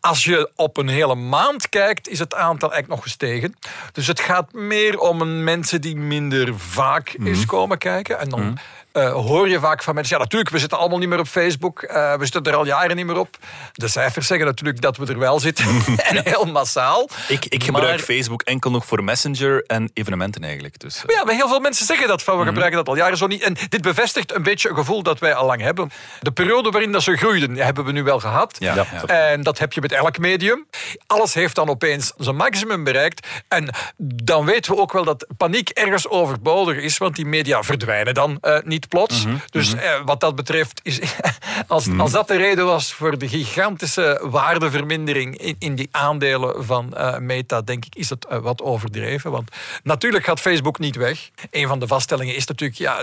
Als 0.00 0.24
je 0.24 0.50
op 0.56 0.76
een 0.76 0.88
hele 0.88 1.14
maand 1.14 1.68
kijkt, 1.68 2.08
is 2.08 2.18
het 2.18 2.34
aantal 2.34 2.72
eigenlijk 2.72 2.88
nog 2.88 3.02
gestegen. 3.02 3.54
Dus 3.92 4.06
het 4.06 4.20
gaat 4.20 4.52
meer 4.52 4.98
om 4.98 5.44
mensen 5.44 5.80
die 5.80 5.96
minder 5.96 6.58
vaak 6.58 7.18
mm 7.18 7.26
eens 7.26 7.46
komen 7.46 7.78
kijken. 7.78 8.18
En 8.18 8.28
dan 8.28 8.40
mhm. 8.40 8.54
Uh, 8.94 9.12
hoor 9.12 9.48
je 9.48 9.60
vaak 9.60 9.82
van 9.82 9.94
mensen, 9.94 10.16
ja 10.16 10.22
natuurlijk, 10.22 10.50
we 10.50 10.58
zitten 10.58 10.78
allemaal 10.78 10.98
niet 10.98 11.08
meer 11.08 11.18
op 11.18 11.26
Facebook. 11.26 11.82
Uh, 11.82 12.14
we 12.14 12.24
zitten 12.24 12.52
er 12.52 12.58
al 12.58 12.66
jaren 12.66 12.96
niet 12.96 13.06
meer 13.06 13.18
op. 13.18 13.36
De 13.72 13.88
cijfers 13.88 14.26
zeggen 14.26 14.46
natuurlijk 14.46 14.80
dat 14.80 14.96
we 14.96 15.06
er 15.06 15.18
wel 15.18 15.40
zitten. 15.40 15.66
en 16.10 16.20
heel 16.24 16.44
massaal. 16.44 17.08
Ik, 17.28 17.44
ik 17.44 17.64
gebruik 17.64 18.00
Facebook 18.00 18.42
enkel 18.42 18.70
nog 18.70 18.86
voor 18.86 19.04
Messenger 19.04 19.64
en 19.66 19.90
evenementen 19.94 20.44
eigenlijk. 20.44 20.78
Dus, 20.78 20.96
uh. 20.96 21.16
Ja, 21.16 21.24
maar 21.24 21.34
heel 21.34 21.48
veel 21.48 21.60
mensen 21.60 21.86
zeggen 21.86 22.08
dat 22.08 22.22
van, 22.22 22.34
we 22.34 22.40
mhm. 22.40 22.48
gebruiken 22.48 22.78
dat 22.78 22.88
al 22.88 22.96
jaren 22.96 23.16
zo 23.16 23.26
niet. 23.26 23.42
En 23.42 23.56
dit 23.68 23.82
bevestigt 23.82 24.34
een 24.34 24.42
beetje 24.42 24.68
een 24.68 24.74
gevoel 24.74 25.02
dat 25.02 25.18
wij 25.18 25.34
al 25.34 25.46
lang 25.46 25.60
hebben. 25.60 25.90
De 26.20 26.32
periode 26.32 26.70
waarin 26.70 26.92
dat 26.92 27.02
ze 27.02 27.16
groeiden, 27.16 27.56
hebben 27.56 27.84
we 27.84 27.92
nu 27.92 28.02
wel 28.02 28.20
gehad. 28.20 28.56
Ja. 28.58 28.74
Ja. 28.74 29.06
En 29.06 29.42
dat 29.42 29.58
heb 29.58 29.72
je 29.72 29.80
met 29.80 29.92
elk 29.92 30.18
medium. 30.18 30.66
Alles 31.06 31.34
heeft 31.34 31.54
dan 31.54 31.68
opeens 31.68 32.12
zijn 32.16 32.36
maximum 32.36 32.84
bereikt. 32.84 33.26
En 33.48 33.74
dan 33.96 34.44
weten 34.44 34.74
we 34.74 34.80
ook 34.80 34.92
wel 34.92 35.04
dat 35.04 35.26
paniek 35.36 35.68
ergens 35.68 36.08
overbodig 36.08 36.76
is, 36.76 36.98
want 36.98 37.16
die 37.16 37.26
media 37.26 37.62
verdwijnen 37.62 38.14
dan 38.14 38.40
niet 38.64 38.83
plots. 38.88 39.24
Mhm, 39.24 39.36
dus 39.50 39.74
mhm. 39.74 39.84
eh, 39.84 40.00
wat 40.04 40.20
dat 40.20 40.34
betreft, 40.34 40.80
is, 40.82 41.00
als, 41.66 41.86
mhm. 41.86 42.00
als 42.00 42.10
dat 42.10 42.28
de 42.28 42.36
reden 42.36 42.66
was 42.66 42.92
voor 42.92 43.18
de 43.18 43.28
gigantische 43.28 44.20
waardevermindering 44.22 45.38
in, 45.38 45.56
in 45.58 45.74
die 45.74 45.88
aandelen 45.90 46.64
van 46.64 46.94
uh, 46.96 47.18
Meta, 47.18 47.62
denk 47.62 47.84
ik, 47.84 47.94
is 47.94 48.10
het 48.10 48.26
uh, 48.30 48.38
wat 48.38 48.62
overdreven. 48.62 49.30
Want 49.30 49.50
natuurlijk 49.82 50.24
gaat 50.24 50.40
Facebook 50.40 50.78
niet 50.78 50.96
weg. 50.96 51.30
Een 51.50 51.68
van 51.68 51.78
de 51.78 51.86
vaststellingen 51.86 52.36
is 52.36 52.46
natuurlijk, 52.46 52.78
ja, 52.78 53.02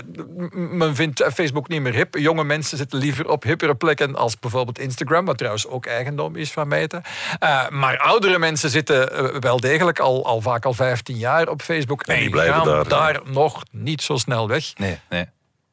men 0.52 0.94
vindt 0.94 1.24
Facebook 1.34 1.68
niet 1.68 1.80
meer 1.80 1.94
hip. 1.94 2.16
Jonge 2.16 2.44
mensen 2.44 2.76
zitten 2.76 2.98
liever 2.98 3.28
op 3.28 3.42
hippere 3.42 3.74
plekken 3.74 4.16
als 4.16 4.38
bijvoorbeeld 4.38 4.78
Instagram, 4.78 5.24
wat 5.24 5.38
trouwens 5.38 5.66
ook 5.66 5.86
eigendom 5.86 6.36
is 6.36 6.52
van 6.52 6.68
Meta. 6.68 7.02
maar 7.70 7.98
oudere 7.98 8.38
mensen 8.38 8.70
zitten 8.70 9.40
wel 9.40 9.60
degelijk 9.60 9.98
al, 9.98 10.26
al 10.26 10.40
vaak 10.40 10.64
al 10.64 10.74
15 10.74 11.16
jaar 11.16 11.48
op 11.48 11.62
Facebook. 11.62 12.02
En, 12.02 12.18
die 12.18 12.30
blijven 12.30 12.54
gaan 12.54 12.64
daar, 12.66 12.88
daar 12.88 13.20
nog 13.24 13.62
niet 13.70 14.02
zo 14.02 14.16
snel 14.16 14.48
weg. 14.48 14.72
Nee, 14.76 14.98
nee. 15.08 15.26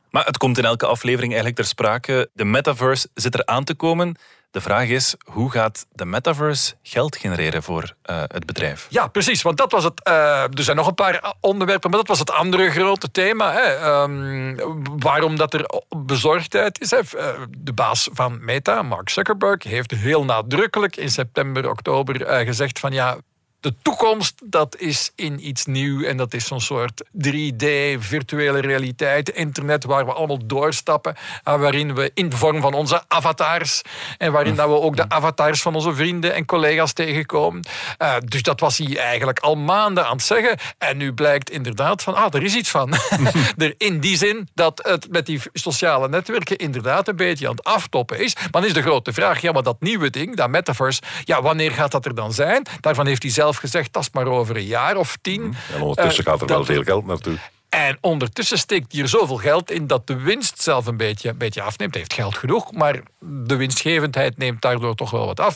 Maar 0.10 0.26
het 0.26 0.38
komt 0.38 0.58
in 0.58 0.66
elke 0.66 0.86
aflevering 0.86 1.32
eigenlijk 1.32 1.56
ter 1.56 1.66
sprake. 1.70 2.30
De 2.34 2.46
metaverse 2.46 3.10
zit 3.14 3.34
er 3.34 3.46
aan 3.46 3.64
te 3.64 3.76
komen. 3.76 4.18
De 4.52 4.62
vraag 4.62 4.88
is, 4.88 5.16
hoe 5.24 5.52
gaat 5.52 5.86
de 5.92 6.06
metaverse 6.06 6.74
geld 6.84 7.18
genereren 7.18 7.64
voor 7.64 7.96
uh, 8.10 8.22
het 8.28 8.46
bedrijf? 8.46 8.88
Ja, 8.90 9.08
precies. 9.08 9.42
Want 9.42 9.58
dat 9.58 9.72
was 9.72 9.84
het. 9.84 10.02
Uh, 10.08 10.14
er 10.44 10.64
zijn 10.64 10.78
nog 10.78 10.88
een 10.88 10.94
paar 10.94 11.34
onderwerpen, 11.40 11.90
maar 11.90 12.00
dat 12.00 12.08
was 12.08 12.20
het 12.20 12.32
andere 12.32 12.70
grote 12.70 13.12
thema. 13.12 13.54
Hè. 13.54 14.02
Um, 14.02 14.58
waarom 15.00 15.36
dat 15.36 15.54
er 15.54 15.70
bezorgdheid 16.06 16.82
is. 16.82 16.92
Hè. 16.92 16.98
Eh, 16.98 17.42
de 17.58 17.74
baas 17.74 18.10
van 18.14 18.46
Meta, 18.46 18.82
Mark 18.82 19.10
Zuckerberg, 19.10 19.64
heeft 19.64 19.92
heel 19.92 20.26
nadrukkelijk 20.26 20.96
in 20.96 21.10
september, 21.10 21.70
oktober 21.70 22.46
gezegd 22.46 22.80
van 22.80 22.92
ja, 22.92 23.18
de 23.60 23.74
toekomst, 23.82 24.42
dat 24.44 24.76
is 24.78 25.12
in 25.16 25.48
iets 25.48 25.66
nieuw 25.66 26.04
en 26.04 26.18
dat 26.18 26.34
is 26.34 26.48
zo'n 26.48 26.62
soort 26.62 27.04
3D, 27.04 27.66
virtuele 28.00 28.60
realiteit, 28.60 29.30
internet 29.30 29.84
waar 29.84 30.06
we 30.06 30.14
allemaal 30.14 30.48
doorstappen, 30.48 31.16
waarin 31.44 31.96
we 31.96 32.12
in 32.14 32.30
de 32.30 32.38
vorm 32.38 32.62
van 32.62 32.74
onze 32.74 33.04
avatars 33.08 33.82
en 34.18 34.32
waarin 34.32 34.56
dat 34.56 34.68
we 34.68 34.80
ook 34.80 34.96
de 34.96 35.10
avatars 35.10 35.62
van 35.62 35.76
onze 35.76 35.94
vrienden 35.94 36.34
en 36.34 36.46
collega's 36.46 36.94
tegenkomen. 36.94 37.66
Uh, 38.02 38.16
dus 38.26 38.44
dat 38.44 38.60
was 38.60 38.78
hij 38.78 38.98
eigenlijk 38.98 39.40
al 39.40 39.56
maanden 39.56 40.06
aan 40.06 40.16
het 40.16 40.26
zeggen 40.26 40.58
en 40.78 40.98
nu 40.98 41.14
blijkt 41.14 41.50
inderdaad 41.50 42.04
van, 42.04 42.16
ah, 42.16 42.34
er 42.34 42.44
is 42.44 42.56
iets 42.56 42.70
van. 42.70 42.94
er 43.58 43.74
in 43.78 44.00
die 44.00 44.18
zin 44.18 44.50
dat 44.54 44.80
het 44.84 45.12
met 45.12 45.26
die 45.26 45.42
sociale 45.54 46.10
netwerken 46.10 46.58
inderdaad 46.58 47.08
een 47.08 47.16
beetje 47.16 47.48
aan 47.48 47.56
het 47.56 47.64
aftoppen 47.64 48.20
is. 48.20 48.36
Maar 48.36 48.50
dan 48.52 48.66
is 48.66 48.74
de 48.74 48.82
grote 48.82 49.14
vraag, 49.14 49.42
ja, 49.42 49.52
maar 49.52 49.64
dat 49.64 49.82
nieuwe 49.82 50.10
ding, 50.10 50.36
dat 50.36 50.50
metaverse, 50.50 51.02
ja, 51.24 51.42
wanneer 51.42 51.72
gaat 51.72 51.92
dat 51.92 52.06
er 52.06 52.16
dan 52.16 52.34
zijn? 52.34 52.66
Daarvan 52.80 53.08
heeft 53.08 53.24
hij 53.24 53.32
zelf 53.32 53.49
gezegd, 53.58 53.94
dat 53.94 54.02
is 54.02 54.10
maar 54.12 54.28
over 54.28 54.56
een 54.56 54.66
jaar 54.66 54.98
of 54.98 55.18
tien. 55.22 55.42
Mm. 55.42 55.56
En 55.74 55.82
ondertussen 55.82 56.24
gaat 56.24 56.42
er 56.42 56.48
wel 56.48 56.66
veel 56.66 56.84
geld 56.84 57.06
naartoe. 57.06 57.38
En 57.70 57.98
ondertussen 58.02 58.58
steekt 58.58 58.92
hij 58.92 59.02
er 59.02 59.08
zoveel 59.08 59.36
geld 59.36 59.72
in 59.72 59.88
dat 59.88 60.08
de 60.08 60.16
winst 60.16 60.62
zelf 60.62 60.86
een 60.86 60.98
beetje, 60.98 61.30
een 61.30 61.38
beetje 61.38 61.62
afneemt. 61.62 61.92
Hij 61.92 62.02
heeft 62.02 62.14
geld 62.14 62.38
genoeg, 62.38 62.72
maar 62.72 63.00
de 63.20 63.56
winstgevendheid 63.56 64.38
neemt 64.38 64.62
daardoor 64.62 64.96
toch 64.96 65.12
wel 65.12 65.26
wat 65.26 65.40
af. 65.40 65.56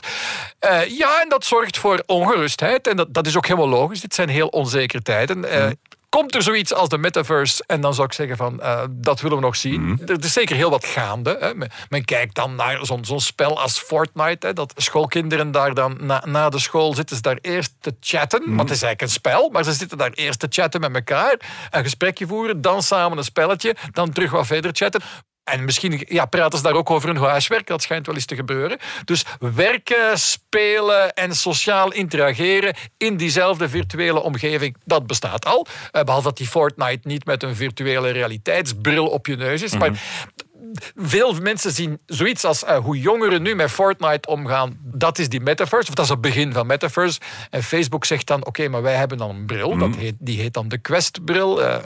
Uh, 0.66 0.98
ja, 0.98 1.22
en 1.22 1.30
dat 1.30 1.46
zorgt 1.46 1.78
voor 1.78 2.04
ongerustheid. 2.06 2.88
En 2.88 2.98
dat, 2.98 3.14
dat 3.14 3.28
is 3.28 3.38
ook 3.38 3.48
helemaal 3.48 3.70
logisch. 3.70 4.02
Dit 4.02 4.14
zijn 4.14 4.30
heel 4.30 4.48
onzekere 4.48 5.02
tijden. 5.02 5.44
Uh, 5.44 5.68
komt 6.18 6.36
er 6.36 6.42
zoiets 6.42 6.74
als 6.74 6.90
de 6.90 6.98
metaverse? 6.98 7.64
En 7.68 7.82
dan 7.82 7.94
zou 7.94 8.08
ik 8.08 8.14
zeggen 8.14 8.38
van, 8.38 8.60
uh, 8.62 8.84
dat 8.90 9.22
willen 9.22 9.38
we 9.38 9.44
nog 9.44 9.56
zien. 9.56 9.82
Mm 9.82 10.00
Er 10.06 10.24
is 10.24 10.34
zeker 10.34 10.56
heel 10.56 10.70
wat 10.70 10.86
gaande. 10.86 11.38
Hè. 11.40 11.56
Men, 11.56 11.70
men, 11.90 12.06
kijkt 12.06 12.36
dan 12.36 12.56
naar 12.56 12.80
zo'n 13.02 13.20
spel 13.22 13.62
als 13.62 13.80
Fortnite. 13.80 14.48
Hè, 14.48 14.54
dat 14.54 14.74
schoolkinderen 14.76 15.52
daar 15.52 15.74
dan 15.74 15.98
na, 16.00 16.24
na, 16.26 16.50
de 16.50 16.60
school 16.60 16.94
zitten 16.94 17.16
ze 17.16 17.22
daar 17.22 17.38
eerst 17.42 17.74
te 17.80 17.96
chatten. 18.00 18.42
Mm 18.42 18.56
Want 18.56 18.70
het 18.70 18.78
is 18.78 18.84
eigenlijk 18.84 19.02
een 19.02 19.20
spel, 19.20 19.50
maar 19.50 19.64
ze 19.64 19.74
zitten 19.74 19.98
daar 19.98 20.12
eerst 20.14 20.40
te 20.40 20.48
chatten 20.50 20.82
met 20.82 20.96
elkaar. 20.96 21.38
Een 21.72 21.84
gesprekje 21.84 22.28
voeren, 22.28 22.62
dan 22.62 22.84
samen 22.84 23.18
een 23.18 23.24
spelletje, 23.24 23.76
dan 23.92 24.12
terug 24.12 24.32
wat 24.32 24.46
verder 24.46 24.72
chatten. 24.74 25.02
En 25.44 25.66
misschien 25.66 26.06
ja, 26.08 26.26
praten 26.26 26.58
ze 26.58 26.64
daar 26.64 26.74
ook 26.74 26.90
over 26.90 27.10
hun 27.10 27.18
huiswerk. 27.18 27.68
Dat 27.68 27.82
schijnt 27.82 28.06
wel 28.06 28.16
eens 28.16 28.26
te 28.26 28.36
gebeuren. 28.36 28.78
Dus 29.06 29.26
werken, 29.40 30.20
spelen 30.20 31.14
en 31.14 31.36
sociaal 31.36 31.92
interageren 31.92 32.76
in 32.98 33.18
diezelfde 33.18 33.70
virtuele 33.70 34.22
omgeving, 34.22 34.76
dat 34.86 35.08
bestaat 35.08 35.46
al. 35.46 35.66
Eh, 35.92 36.04
behalve 36.04 36.28
dat 36.28 36.38
die 36.38 36.48
Fortnite 36.48 37.08
niet 37.08 37.26
met 37.26 37.44
een 37.44 37.56
virtuele 37.56 38.10
realiteitsbril 38.10 39.08
op 39.08 39.28
je 39.28 39.36
neus 39.36 39.62
is. 39.62 39.78
Maar 39.78 39.92
mhm. 39.92 40.00
veel 40.96 41.34
mensen 41.34 41.72
zien 41.72 42.00
zoiets 42.06 42.44
als 42.44 42.64
uh, 42.64 42.78
hoe 42.78 43.00
jongeren 43.00 43.42
nu 43.42 43.56
met 43.56 43.72
Fortnite 43.72 44.30
omgaan. 44.30 44.78
Dat 44.82 45.20
is 45.20 45.30
die 45.30 45.42
metaverse, 45.42 45.90
of 45.90 45.96
dat 45.96 46.06
is 46.06 46.12
het 46.12 46.22
begin 46.22 46.54
van 46.54 46.68
metaverse. 46.68 47.20
En 47.50 47.64
Facebook 47.64 48.06
zegt 48.06 48.28
dan, 48.28 48.46
oké, 48.46 48.68
maar 48.68 48.82
wij 48.82 48.96
hebben 48.96 49.18
dan 49.18 49.30
een 49.30 49.46
bril. 49.46 49.78
dat 49.78 49.90
mhm. 49.90 50.00
heet, 50.00 50.16
die 50.20 50.40
heet 50.40 50.54
dan 50.54 50.68
de 50.68 50.78
Quest-bril. 50.78 51.62
Uh, 51.62 51.78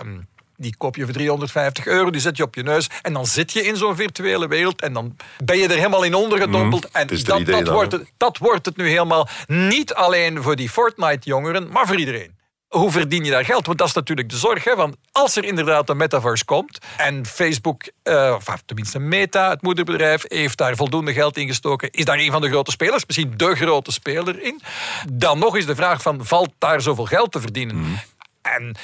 die 0.57 0.77
koop 0.77 0.95
je 0.95 1.03
voor 1.03 1.13
350 1.13 1.85
euro, 1.85 2.09
die 2.09 2.21
zet 2.21 2.37
je 2.37 2.43
op 2.43 2.55
je 2.55 2.63
neus. 2.63 2.89
En 3.01 3.13
dan 3.13 3.25
zit 3.25 3.53
je 3.53 3.63
in 3.63 3.77
zo'n 3.77 3.95
virtuele 3.95 4.47
wereld 4.47 4.81
en 4.81 4.93
dan 4.93 5.15
ben 5.43 5.57
je 5.57 5.67
er 5.67 5.75
helemaal 5.75 6.03
in 6.03 6.13
ondergedompeld. 6.13 6.83
Mm, 6.83 6.89
en 6.91 7.07
dat, 7.07 7.45
dat, 7.45 7.67
wordt 7.67 7.91
het, 7.91 8.11
dat 8.17 8.37
wordt 8.37 8.65
het 8.65 8.77
nu 8.77 8.87
helemaal 8.87 9.27
niet 9.47 9.93
alleen 9.93 10.43
voor 10.43 10.55
die 10.55 10.69
Fortnite-jongeren, 10.69 11.69
maar 11.71 11.87
voor 11.87 11.99
iedereen 11.99 12.35
hoe 12.67 12.91
verdien 12.91 13.23
je 13.23 13.31
daar 13.31 13.45
geld? 13.45 13.65
Want 13.65 13.77
dat 13.77 13.87
is 13.87 13.93
natuurlijk 13.93 14.29
de 14.29 14.37
zorg. 14.37 14.63
Hè? 14.63 14.75
Want 14.75 14.95
als 15.11 15.35
er 15.35 15.43
inderdaad 15.43 15.89
een 15.89 15.97
metaverse 15.97 16.45
komt 16.45 16.77
en 16.97 17.25
Facebook, 17.25 17.83
uh, 18.03 18.35
of 18.35 18.61
tenminste 18.65 18.99
Meta, 18.99 19.49
het 19.49 19.61
moederbedrijf, 19.61 20.23
heeft 20.27 20.57
daar 20.57 20.75
voldoende 20.75 21.13
geld 21.13 21.37
in 21.37 21.47
gestoken, 21.47 21.91
is 21.91 22.05
daar 22.05 22.17
een 22.17 22.31
van 22.31 22.41
de 22.41 22.49
grote 22.49 22.71
spelers, 22.71 23.05
misschien 23.05 23.33
de 23.35 23.55
grote 23.55 23.91
speler 23.91 24.41
in, 24.41 24.61
dan 25.11 25.39
nog 25.39 25.57
is 25.57 25.65
de 25.65 25.75
vraag 25.75 26.01
van, 26.01 26.25
valt 26.25 26.51
daar 26.57 26.81
zoveel 26.81 27.05
geld 27.05 27.31
te 27.31 27.41
verdienen? 27.41 27.75
Mm. 27.75 27.99
En 28.53 28.75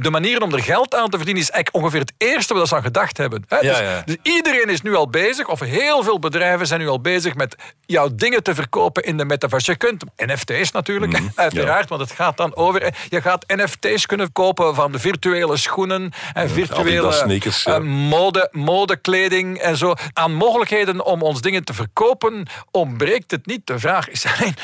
de 0.00 0.10
manier 0.10 0.42
om 0.42 0.52
er 0.52 0.62
geld 0.62 0.94
aan 0.94 1.08
te 1.08 1.16
verdienen 1.16 1.42
is 1.42 1.50
eigenlijk 1.50 1.84
ongeveer 1.84 2.00
het 2.00 2.12
eerste 2.16 2.54
wat 2.54 2.68
we 2.68 2.76
aan 2.76 2.82
gedacht 2.82 3.16
hebben. 3.16 3.44
Hè? 3.48 3.60
dus, 3.60 3.78
dus, 4.04 4.16
iedereen 4.22 4.68
is 4.68 4.82
nu 4.82 4.94
al 4.94 5.08
bezig, 5.08 5.48
of 5.48 5.60
heel 5.60 6.02
veel 6.02 6.18
bedrijven 6.18 6.66
zijn 6.66 6.80
nu 6.80 6.88
al 6.88 7.00
bezig 7.00 7.34
met 7.34 7.56
jouw 7.86 8.08
dingen 8.14 8.42
te 8.42 8.54
verkopen 8.54 9.02
in 9.02 9.16
de 9.16 9.24
metaverse. 9.24 9.70
Je 9.70 9.76
kunt 9.76 10.04
NFT's 10.16 10.70
natuurlijk, 10.70 11.12
mhm. 11.12 11.28
uiteraard, 11.46 11.88
want 11.88 12.00
het 12.00 12.12
gaat 12.12 12.36
dan 12.36 12.56
over. 12.56 12.94
Je 13.08 13.20
gaat 13.20 13.44
NFT's 13.46 14.06
kunnen 14.06 14.32
kopen 14.32 14.74
van 14.74 14.92
de 14.92 14.98
virtuele 14.98 15.56
schoenen 15.56 16.12
en 16.32 16.50
virtuele 16.50 17.12
sneakers, 17.12 17.66
uh, 17.66 17.78
mode, 17.78 18.48
modekleding 18.52 19.58
en 19.58 19.76
zo. 19.76 19.94
Aan 20.12 20.34
mogelijkheden 20.34 21.04
om 21.04 21.22
ons 21.22 21.40
dingen 21.40 21.64
te 21.64 21.74
verkopen 21.74 22.46
ontbreekt 22.70 23.30
het 23.30 23.46
niet. 23.46 23.66
De 23.66 23.78
vraag 23.78 24.08
is 24.08 24.26
alleen 24.26 24.54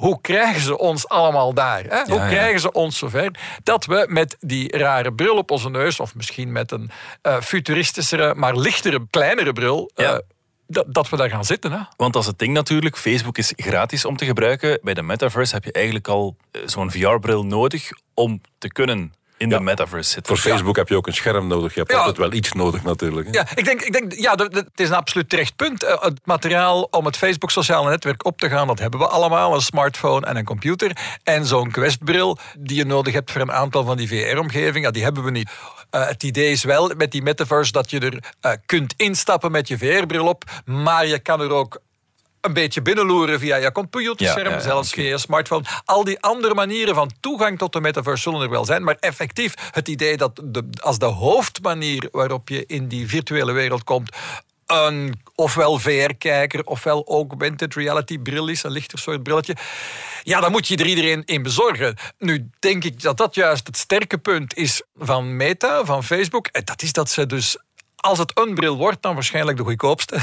hoe 0.00 0.20
krijgen 0.20 0.60
ze 0.60 0.78
ons 0.78 1.08
allemaal 1.08 1.54
daar? 1.54 1.84
Hè? 1.88 2.12
hoe 2.12 2.26
krijgen 2.26 2.60
ze 2.60 2.72
ons 2.72 2.98
zover 2.98 3.30
dat 3.62 3.84
we 3.86 4.06
met 4.08 4.36
die 4.40 4.76
rare 4.76 5.12
bril 5.12 5.36
op 5.36 5.50
onze 5.50 5.70
neus, 5.70 6.00
of 6.00 6.14
misschien 6.14 6.52
met 6.52 6.72
een 6.72 6.90
uh, 7.22 7.40
futuristischere, 7.40 8.34
maar 8.34 8.56
lichtere, 8.56 9.06
kleinere 9.10 9.52
bril, 9.52 9.90
uh, 9.96 10.16
dat, 10.66 10.84
dat 10.88 11.08
we 11.08 11.16
daar 11.16 11.30
gaan 11.30 11.44
zitten. 11.44 11.72
Hè? 11.72 11.78
Want 11.96 12.12
dat 12.12 12.22
is 12.22 12.28
het 12.28 12.38
ding 12.38 12.52
natuurlijk. 12.52 12.98
Facebook 12.98 13.38
is 13.38 13.52
gratis 13.56 14.04
om 14.04 14.16
te 14.16 14.24
gebruiken. 14.24 14.78
Bij 14.82 14.94
de 14.94 15.02
metaverse 15.02 15.54
heb 15.54 15.64
je 15.64 15.72
eigenlijk 15.72 16.08
al 16.08 16.36
eh, 16.50 16.60
zo'n 16.64 16.90
VR-bril 16.90 17.44
nodig 17.44 17.90
om 18.14 18.40
te 18.58 18.68
kunnen 18.68 19.12
in 19.40 19.48
de 19.48 19.60
metaverse 19.60 20.10
zitten. 20.10 20.36
Voor 20.36 20.50
Facebook 20.50 20.76
heb 20.76 20.88
je 20.88 20.96
ook 20.96 21.06
een 21.06 21.14
scherm 21.14 21.46
nodig. 21.46 21.74
Je 21.74 21.80
hebt 21.80 21.94
altijd 21.94 22.16
wel 22.16 22.32
iets 22.32 22.52
nodig 22.52 22.82
natuurlijk. 22.82 23.26
hè. 23.26 23.32
Ja, 23.32 23.46
ik 23.54 23.64
denk, 23.64 23.80
ik 23.82 23.92
denk 23.92 24.12
ja, 24.12 24.34
het 24.34 24.70
is 24.74 24.88
een 24.88 24.94
absoluut 24.94 25.28
terecht 25.28 25.56
punt. 25.56 25.82
Eh, 25.82 26.02
Het 26.02 26.20
materiaal 26.24 26.82
om 26.82 27.04
het 27.04 27.16
Facebook 27.16 27.50
sociale 27.50 27.90
netwerk 27.90 28.24
op 28.24 28.38
te 28.38 28.48
gaan, 28.48 28.66
dat 28.66 28.78
hebben 28.78 29.00
we 29.00 29.06
allemaal. 29.06 29.54
Een 29.54 29.60
smartphone 29.60 30.26
en 30.26 30.36
een 30.36 30.44
computer. 30.44 30.96
En 31.22 31.46
zo'n 31.46 31.70
Quest-bril 31.70 32.38
die 32.58 32.76
je 32.76 32.84
nodig 32.84 33.12
hebt 33.14 33.30
voor 33.30 33.40
een 33.40 33.52
aantal 33.52 33.84
van 33.84 33.96
die 33.96 34.08
VR-omgevingen, 34.08 34.82
ja, 34.82 34.90
die 34.90 35.02
hebben 35.02 35.24
we 35.24 35.30
niet. 35.30 35.50
Eh, 35.90 36.06
het 36.06 36.22
idee 36.22 36.50
is 36.50 36.64
wel 36.64 36.92
met 36.96 37.10
die 37.12 37.22
metaverse 37.22 37.72
dat 37.72 37.90
je 37.90 38.00
er 38.00 38.22
eh, 38.40 38.52
kunt 38.66 38.94
instappen 38.96 39.50
met 39.50 39.68
je 39.68 39.78
VR-bril 39.78 40.26
op, 40.26 40.44
maar 40.64 41.06
je 41.06 41.18
kan 41.18 41.40
er 41.40 41.50
ook 41.50 41.80
een 42.40 42.52
beetje 42.52 42.82
binnenloeren 42.82 43.38
via 43.38 43.56
je 43.56 43.72
computerscherm, 43.72 44.52
Ja, 44.52 44.60
zelfs 44.60 44.92
via 44.92 45.08
je 45.08 45.18
smartphone. 45.18 45.64
Al 45.84 46.04
die 46.04 46.20
andere 46.20 46.54
manieren 46.54 46.94
van 46.94 47.10
toegang 47.20 47.58
tot 47.58 47.72
de 47.72 47.80
metaverse 47.80 48.22
zullen 48.22 48.40
er 48.40 48.50
wel 48.50 48.64
zijn. 48.64 48.82
Maar 48.82 48.96
effectief, 49.00 49.54
het 49.70 49.88
idee 49.88 50.16
dat 50.16 50.40
de, 50.44 50.68
als 50.80 50.98
de 50.98 51.06
hoofdmanier 51.06 52.08
waarop 52.12 52.48
je 52.48 52.64
in 52.66 52.88
die 52.88 53.08
virtuele 53.08 53.52
wereld 53.52 53.84
komt. 53.84 54.16
Een 54.66 55.20
ofwel 55.34 55.78
VR-kijker 55.78 56.64
ofwel 56.64 57.04
augmented 57.08 57.74
reality 57.74 58.18
bril 58.18 58.48
is, 58.48 58.62
een 58.62 58.70
lichter 58.70 58.98
soort 58.98 59.22
brilletje. 59.22 59.56
Ja, 60.22 60.40
dan 60.40 60.50
moet 60.50 60.68
je 60.68 60.76
er 60.76 60.86
iedereen 60.86 61.22
in 61.24 61.42
bezorgen. 61.42 61.96
Nu 62.18 62.50
denk 62.58 62.84
ik 62.84 63.02
dat 63.02 63.16
dat 63.16 63.34
juist 63.34 63.66
het 63.66 63.76
sterke 63.76 64.18
punt 64.18 64.56
is 64.56 64.82
van 64.96 65.36
Meta, 65.36 65.84
van 65.84 66.04
Facebook. 66.04 66.46
En 66.46 66.64
dat 66.64 66.82
is 66.82 66.92
dat 66.92 67.10
ze 67.10 67.26
dus, 67.26 67.56
als 68.00 68.18
het 68.18 68.38
een 68.38 68.54
bril 68.54 68.76
wordt, 68.76 69.02
dan 69.02 69.14
waarschijnlijk 69.14 69.56
de 69.56 69.62
goedkoopste. 69.62 70.16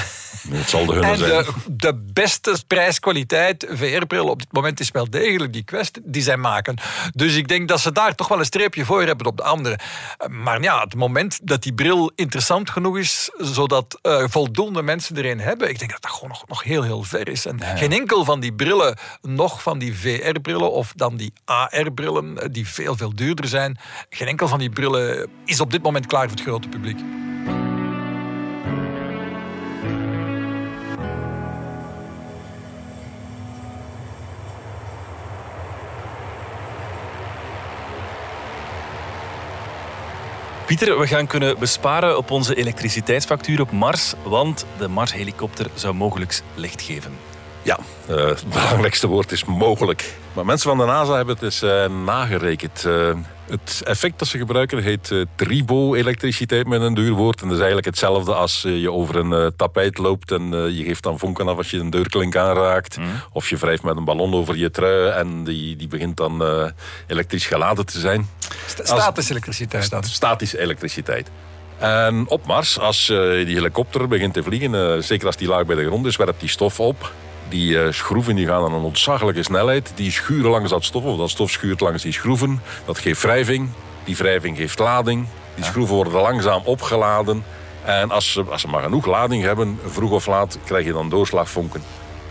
Het 0.49 0.69
zal 0.69 0.85
de 0.85 0.93
hunne 0.93 1.07
En 1.07 1.17
zijn. 1.17 1.45
de, 1.45 1.53
de 1.67 1.95
beste 2.13 2.63
prijskwaliteit 2.67 3.65
VR-bril 3.69 4.27
op 4.27 4.39
dit 4.39 4.51
moment 4.51 4.79
is 4.79 4.91
wel 4.91 5.09
degelijk 5.09 5.53
die 5.53 5.63
Quest 5.63 5.99
die 6.03 6.21
zij 6.21 6.37
maken. 6.37 6.77
Dus 7.13 7.35
ik 7.35 7.47
denk 7.47 7.67
dat 7.67 7.79
ze 7.79 7.91
daar 7.91 8.15
toch 8.15 8.27
wel 8.27 8.39
een 8.39 8.45
streepje 8.45 8.85
voor 8.85 9.03
hebben 9.03 9.25
op 9.25 9.37
de 9.37 9.43
andere. 9.43 9.79
Maar 10.27 10.61
ja, 10.61 10.79
het 10.79 10.95
moment 10.95 11.39
dat 11.43 11.63
die 11.63 11.73
bril 11.73 12.11
interessant 12.15 12.69
genoeg 12.69 12.97
is, 12.97 13.29
zodat 13.37 13.99
eh, 14.01 14.23
voldoende 14.27 14.81
mensen 14.81 15.17
er 15.17 15.25
een 15.25 15.39
hebben, 15.39 15.69
ik 15.69 15.79
denk 15.79 15.91
dat 15.91 16.01
dat 16.01 16.11
gewoon 16.11 16.29
nog, 16.29 16.47
nog 16.47 16.63
heel, 16.63 16.83
heel 16.83 17.03
ver 17.03 17.29
is. 17.29 17.45
En 17.45 17.59
geen 17.75 17.91
enkel 17.91 18.25
van 18.25 18.39
die 18.39 18.53
brillen, 18.53 18.97
nog 19.21 19.61
van 19.61 19.79
die 19.79 19.97
VR-brillen 19.97 20.71
of 20.71 20.93
dan 20.95 21.17
die 21.17 21.33
AR-brillen, 21.45 22.41
eh, 22.41 22.47
die 22.51 22.67
veel, 22.67 22.95
veel 22.97 23.15
duurder 23.15 23.47
zijn, 23.47 23.79
geen 24.09 24.27
enkel 24.27 24.47
van 24.47 24.59
die 24.59 24.69
brillen 24.69 25.29
is 25.45 25.59
op 25.59 25.71
dit 25.71 25.81
moment 25.83 26.05
klaar 26.05 26.27
voor 26.27 26.37
het 26.37 26.41
grote 26.41 26.67
publiek. 26.67 27.26
Pieter, 40.67 40.99
we 40.99 41.07
gaan 41.07 41.27
kunnen 41.27 41.59
besparen 41.59 42.17
op 42.17 42.31
onze 42.31 42.55
elektriciteitsfactuur 42.55 43.61
op 43.61 43.71
Mars, 43.71 44.13
want 44.23 44.65
de 44.77 44.87
Mars-helikopter 44.87 45.67
zou 45.73 45.93
mogelijk 45.93 46.41
licht 46.55 46.81
geven. 46.81 47.17
Ja, 47.61 47.79
eh, 48.07 48.15
het 48.15 48.49
belangrijkste 48.49 49.07
woord 49.07 49.31
is 49.31 49.45
mogelijk. 49.45 50.17
Maar 50.33 50.45
mensen 50.45 50.69
van 50.69 50.77
de 50.77 50.85
NASA 50.85 51.15
hebben 51.15 51.33
het 51.33 51.43
eens 51.43 51.61
eh, 51.61 51.85
nagerekend. 52.05 52.85
Eh, 52.85 53.11
het 53.49 53.81
effect 53.85 54.19
dat 54.19 54.27
ze 54.27 54.37
gebruiken 54.37 54.83
heet 54.83 55.11
eh, 55.11 55.21
tribo-elektriciteit 55.35 56.67
met 56.67 56.81
een 56.81 56.93
duur 56.93 57.11
woord. 57.11 57.41
En 57.41 57.45
dat 57.45 57.53
is 57.53 57.63
eigenlijk 57.63 57.87
hetzelfde 57.87 58.33
als 58.33 58.63
eh, 58.63 58.81
je 58.81 58.91
over 58.91 59.15
een 59.15 59.33
eh, 59.33 59.47
tapijt 59.55 59.97
loopt 59.97 60.31
en 60.31 60.53
eh, 60.53 60.77
je 60.77 60.83
geeft 60.83 61.03
dan 61.03 61.19
vonken 61.19 61.47
af 61.47 61.57
als 61.57 61.71
je 61.71 61.79
een 61.79 61.89
deurklink 61.89 62.35
aanraakt. 62.35 62.97
Of 63.31 63.49
je 63.49 63.55
wrijft 63.57 63.83
met 63.83 63.97
een 63.97 64.05
ballon 64.05 64.33
over 64.33 64.55
je 64.55 64.71
trui 64.71 65.09
en 65.09 65.43
die, 65.43 65.75
die 65.75 65.87
begint 65.87 66.17
dan 66.17 66.43
eh, 66.43 66.65
elektrisch 67.07 67.45
geladen 67.45 67.85
te 67.85 67.99
zijn. 67.99 68.29
Statische 68.83 69.31
elektriciteit 69.31 69.89
dan. 69.89 70.03
Statische 70.03 70.59
elektriciteit. 70.59 71.29
En 71.77 72.25
op 72.27 72.45
Mars, 72.45 72.79
als 72.79 73.09
eh, 73.09 73.17
die 73.17 73.55
helikopter 73.55 74.07
begint 74.07 74.33
te 74.33 74.43
vliegen, 74.43 74.75
eh, 74.75 75.01
zeker 75.01 75.25
als 75.25 75.37
die 75.37 75.47
laag 75.47 75.65
bij 75.65 75.75
de 75.75 75.85
grond 75.85 76.05
is, 76.05 76.15
werpt 76.15 76.39
die 76.39 76.49
stof 76.49 76.79
op. 76.79 77.11
Die 77.49 77.81
eh, 77.81 77.91
schroeven 77.91 78.35
die 78.35 78.47
gaan 78.47 78.63
aan 78.63 78.73
een 78.73 78.81
ontzaglijke 78.81 79.43
snelheid. 79.43 79.91
Die 79.95 80.11
schuren 80.11 80.51
langs 80.51 80.69
dat 80.69 80.83
stof, 80.83 81.03
of 81.03 81.17
dat 81.17 81.29
stof 81.29 81.51
schuurt 81.51 81.79
langs 81.79 82.03
die 82.03 82.11
schroeven. 82.11 82.61
Dat 82.85 82.97
geeft 82.97 83.21
wrijving. 83.21 83.69
Die 84.03 84.15
wrijving 84.15 84.57
geeft 84.57 84.79
lading. 84.79 85.27
Die 85.55 85.63
schroeven 85.63 85.95
worden 85.95 86.13
langzaam 86.13 86.61
opgeladen. 86.63 87.43
En 87.83 88.11
als 88.11 88.31
ze, 88.31 88.43
als 88.49 88.61
ze 88.61 88.67
maar 88.67 88.83
genoeg 88.83 89.05
lading 89.05 89.43
hebben, 89.43 89.79
vroeg 89.85 90.11
of 90.11 90.25
laat, 90.25 90.57
krijg 90.65 90.85
je 90.85 90.93
dan 90.93 91.09
doorslagvonken. 91.09 91.81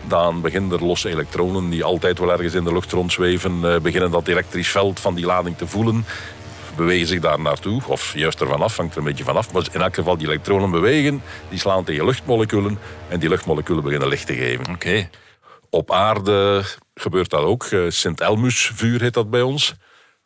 Dan 0.08 0.40
beginnen 0.40 0.78
er 0.78 0.84
losse 0.84 1.08
elektronen 1.08 1.70
die 1.70 1.84
altijd 1.84 2.18
wel 2.18 2.32
ergens 2.32 2.54
in 2.54 2.64
de 2.64 2.72
lucht 2.72 2.92
rondzweven, 2.92 3.60
eh, 3.62 3.80
beginnen 3.80 4.10
dat 4.10 4.28
elektrisch 4.28 4.70
veld 4.70 5.00
van 5.00 5.14
die 5.14 5.26
lading 5.26 5.56
te 5.56 5.66
voelen 5.66 6.04
bewegen 6.76 7.06
zich 7.06 7.20
daar 7.20 7.40
naartoe, 7.40 7.82
of 7.86 8.14
juist 8.14 8.40
ervan 8.40 8.62
af, 8.62 8.76
hangt 8.76 8.92
er 8.92 8.98
een 8.98 9.04
beetje 9.04 9.24
vanaf. 9.24 9.52
Maar 9.52 9.66
in 9.72 9.80
elk 9.80 9.94
geval, 9.94 10.16
die 10.16 10.26
elektronen 10.26 10.70
bewegen, 10.70 11.22
die 11.48 11.58
slaan 11.58 11.84
tegen 11.84 12.04
luchtmoleculen 12.04 12.78
en 13.08 13.18
die 13.18 13.28
luchtmoleculen 13.28 13.82
beginnen 13.82 14.08
licht 14.08 14.26
te 14.26 14.34
geven. 14.34 14.74
Oké. 14.74 15.08
Op 15.70 15.92
aarde 15.92 16.64
gebeurt 16.94 17.30
dat 17.30 17.42
ook. 17.42 17.64
Eh, 17.64 17.80
Sint-Elmus-vuur 17.88 19.00
heet 19.00 19.14
dat 19.14 19.30
bij 19.30 19.42
ons. 19.42 19.74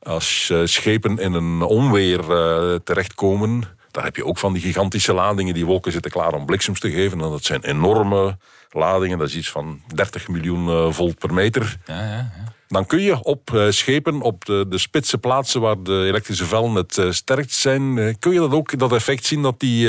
Als 0.03 0.51
eh, 0.51 0.61
schepen 0.65 1.19
in 1.19 1.33
een 1.33 1.63
onweer 1.63 2.21
eh, 2.21 2.75
terechtkomen, 2.85 3.63
dan 3.91 4.05
heb 4.05 4.17
je 4.17 4.25
ook 4.25 4.39
van 4.39 4.53
die 4.53 4.63
gigantische 4.63 5.13
ladingen. 5.13 5.55
Die 5.55 5.67
wolken 5.67 5.93
zitten 5.93 6.11
klaar 6.11 6.33
om 6.33 6.47
bliksems 6.47 6.81
te 6.81 6.91
geven. 6.91 7.21
En 7.21 7.31
dat 7.31 7.45
zijn 7.45 7.65
enorme 7.65 8.39
ladingen. 8.71 9.19
Dat 9.19 9.29
is 9.29 9.37
iets 9.37 9.51
van 9.51 9.81
30 9.95 10.29
miljoen 10.29 10.95
volt 10.95 11.19
per 11.19 11.35
meter. 11.35 11.77
Ja, 11.87 12.03
ja, 12.03 12.31
ja. 12.37 12.53
Dan 12.71 12.87
kun 12.87 13.01
je 13.01 13.23
op 13.23 13.55
eh, 13.55 13.67
schepen, 13.69 14.21
op 14.21 14.45
de, 14.45 14.67
de 14.69 14.79
spitse 14.79 15.19
plaatsen 15.19 15.61
waar 15.61 15.83
de 15.83 16.05
elektrische 16.07 16.45
velden 16.45 16.75
het 16.75 16.99
eh, 16.99 17.11
sterkst 17.11 17.61
zijn, 17.61 17.99
eh, 17.99 18.15
kun 18.19 18.33
je 18.33 18.39
dat 18.39 18.53
ook, 18.53 18.79
dat 18.79 18.93
effect 18.93 19.25
zien 19.25 19.43
dat 19.43 19.61
die, 19.61 19.89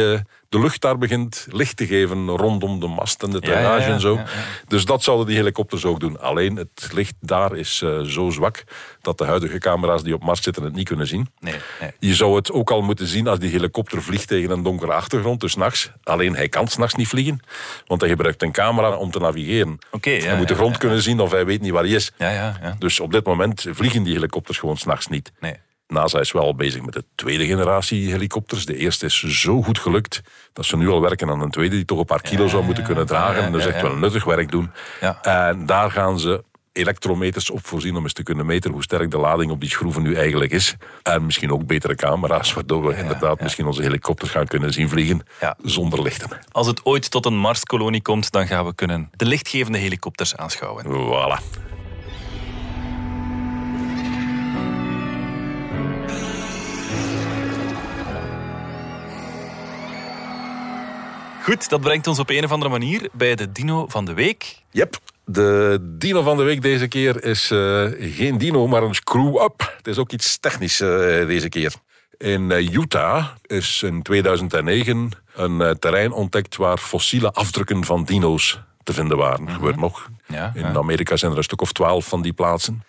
de 0.52 0.60
lucht 0.60 0.82
daar 0.82 0.98
begint 0.98 1.48
licht 1.50 1.78
te 1.78 1.88
geven 1.88 2.30
rondom 2.30 2.80
de 2.80 2.88
mast 2.88 3.24
en 3.24 3.30
de 3.30 3.38
ja, 3.42 3.60
ja, 3.60 3.78
en 3.78 4.00
zo. 4.00 4.20
Dus 4.68 4.86
dat 4.86 5.04
zouden 5.04 5.28
die 5.28 5.36
helikopters 5.36 5.86
ook 5.86 6.00
doen. 6.00 6.20
Alleen 6.20 6.56
het 6.56 6.90
licht 6.94 7.14
daar 7.20 7.56
is 7.56 7.82
eh, 7.82 8.02
zo 8.02 8.30
zwak 8.30 8.64
dat 9.02 9.18
de 9.18 9.24
huidige 9.24 9.58
camera's 9.58 10.04
die 10.04 10.14
op 10.14 10.24
Mars 10.24 10.42
zitten 10.42 10.64
het 10.64 10.74
niet 10.74 10.88
kunnen 10.88 11.08
zien. 11.08 11.30
Nee, 11.40 11.56
nee. 11.80 11.92
Je 12.00 12.16
zou 12.16 12.36
het 12.36 12.52
ook 12.52 12.72
al 12.72 12.82
moeten 12.82 13.08
zien 13.08 13.28
als 13.28 13.40
die 13.40 13.50
helikopter 13.50 14.02
vliegt 14.02 14.28
tegen 14.28 14.52
een 14.52 14.64
donkere 14.64 14.94
achtergrond, 14.94 15.40
dus 15.40 15.56
nachts. 15.56 15.92
Alleen 16.04 16.36
hij 16.36 16.50
kan 16.50 16.68
s'nachts 16.68 16.96
niet 16.96 17.08
vliegen, 17.08 17.40
want 17.86 18.02
hij 18.02 18.10
gebruikt 18.10 18.42
een 18.42 18.52
camera 18.52 18.96
om 18.96 19.12
te 19.12 19.20
navigeren. 19.20 19.78
Ja, 20.02 20.12
hij 20.12 20.38
moet 20.38 20.48
de 20.48 20.56
grond 20.56 20.78
kunnen 20.78 21.02
zien 21.02 21.20
of 21.20 21.32
hij 21.32 21.46
weet 21.46 21.62
niet 21.62 21.72
waar 21.72 21.84
hij 21.84 21.92
is. 21.92 22.12
Ja, 22.18 22.30
ja, 22.30 22.58
ja. 22.62 22.76
Dus 22.80 23.00
op 23.00 23.12
dit 23.12 23.26
moment 23.26 23.66
vliegen 23.70 24.04
die 24.04 24.14
helikopters 24.14 24.58
gewoon 24.58 24.78
s'nachts 24.78 25.08
niet. 25.08 25.32
Nee. 25.40 25.56
NASA 25.92 26.20
is 26.20 26.32
wel 26.32 26.56
bezig 26.56 26.82
met 26.82 26.94
de 26.94 27.04
tweede 27.16 27.46
generatie 27.46 28.12
helikopters. 28.12 28.66
De 28.66 28.76
eerste 28.78 29.06
is 29.06 29.20
zo 29.24 29.62
goed 29.62 29.80
gelukt 29.80 30.22
dat 30.54 30.66
ze 30.66 30.78
nu 30.78 30.90
al 30.90 31.02
werken 31.02 31.30
aan 31.30 31.42
een 31.42 31.52
tweede 31.52 31.76
die 31.76 31.86
toch 31.86 32.00
een 32.00 32.06
paar 32.06 32.22
kilo 32.22 32.48
zou 32.48 32.64
moeten 32.64 32.84
kunnen 32.84 33.06
dragen. 33.06 33.44
en 33.44 33.52
dat 33.52 33.62
is 33.62 33.68
echt 33.68 33.82
wel 33.82 33.96
nuttig 33.96 34.24
werk 34.24 34.52
doen. 34.52 34.72
En 35.22 35.66
daar 35.66 35.92
gaan 35.92 36.20
ze 36.20 36.44
elektrometers 36.74 37.50
op 37.50 37.66
voorzien 37.68 37.96
om 37.96 38.04
eens 38.04 38.14
te 38.14 38.24
kunnen 38.24 38.46
meten 38.46 38.72
hoe 38.72 38.84
sterk 38.84 39.12
de 39.12 39.18
lading 39.18 39.52
op 39.52 39.60
die 39.60 39.70
schroeven 39.70 40.02
nu 40.02 40.16
eigenlijk 40.16 40.52
is. 40.52 40.76
En 41.04 41.26
misschien 41.26 41.52
ook 41.52 41.66
betere 41.66 41.96
camera's, 41.96 42.54
waardoor 42.54 42.88
we 42.88 42.98
inderdaad 42.98 43.42
misschien 43.42 43.66
onze 43.66 43.82
helikopters 43.82 44.32
gaan 44.32 44.46
kunnen 44.48 44.74
zien 44.74 44.90
vliegen 44.90 45.22
Ja. 45.40 45.58
zonder 45.64 46.02
lichten. 46.02 46.30
Als 46.52 46.68
het 46.68 46.86
ooit 46.86 47.12
tot 47.12 47.26
een 47.26 47.38
Marskolonie 47.38 48.02
komt, 48.02 48.32
dan 48.32 48.48
gaan 48.48 48.66
we 48.66 48.76
kunnen 48.76 49.10
de 49.16 49.26
lichtgevende 49.26 49.78
helikopters 49.78 50.36
aanschouwen. 50.36 50.86
Voilà. 50.86 51.60
Goed, 61.44 61.70
dat 61.70 61.82
brengt 61.82 62.08
ons 62.08 62.20
op 62.20 62.30
een 62.30 62.44
of 62.44 62.52
andere 62.52 62.72
manier 62.72 63.10
bij 63.14 63.36
de 63.36 63.52
dino 63.52 63.88
van 63.88 64.06
de 64.06 64.14
week. 64.14 64.62
Yep. 64.72 64.98
De 65.26 65.80
dino 65.82 66.22
van 66.22 66.38
de 66.38 66.44
week 66.44 66.62
deze 66.62 66.88
keer 66.88 67.24
is 67.24 67.52
eh, 67.52 67.86
geen 68.00 68.38
dino, 68.38 68.68
maar 68.68 68.84
een 68.84 68.96
screw-up. 68.96 69.74
Het 69.78 69.88
is 69.88 69.98
ook 69.98 70.12
iets 70.12 70.38
technisch 70.38 70.82
eh, 70.82 70.90
deze 71.28 71.50
keer. 71.50 71.74
In 72.18 72.52
eh, 72.52 72.74
Utah 72.74 73.26
is 73.46 73.84
in 73.84 74.02
2009 74.02 75.12
een 75.34 75.80
terrein 75.80 76.12
ontdekt 76.12 76.56
waar 76.56 76.78
fossiele 76.78 77.32
afdrukken 77.32 77.86
van 77.86 78.04
dino's 78.04 78.60
te 78.84 78.94
vinden 78.94 79.18
waren. 79.18 79.46
Dat 79.46 79.56
gebeurt 79.56 79.80
nog. 79.80 80.10
Ja, 80.28 80.52
in 80.56 80.62
ja. 80.62 80.74
Amerika 80.74 81.16
zijn 81.16 81.32
er 81.32 81.38
een 81.38 81.44
stuk 81.44 81.62
of 81.62 81.72
twaalf 81.72 82.06
van 82.06 82.22
die 82.22 82.34
plaatsen. 82.34 82.84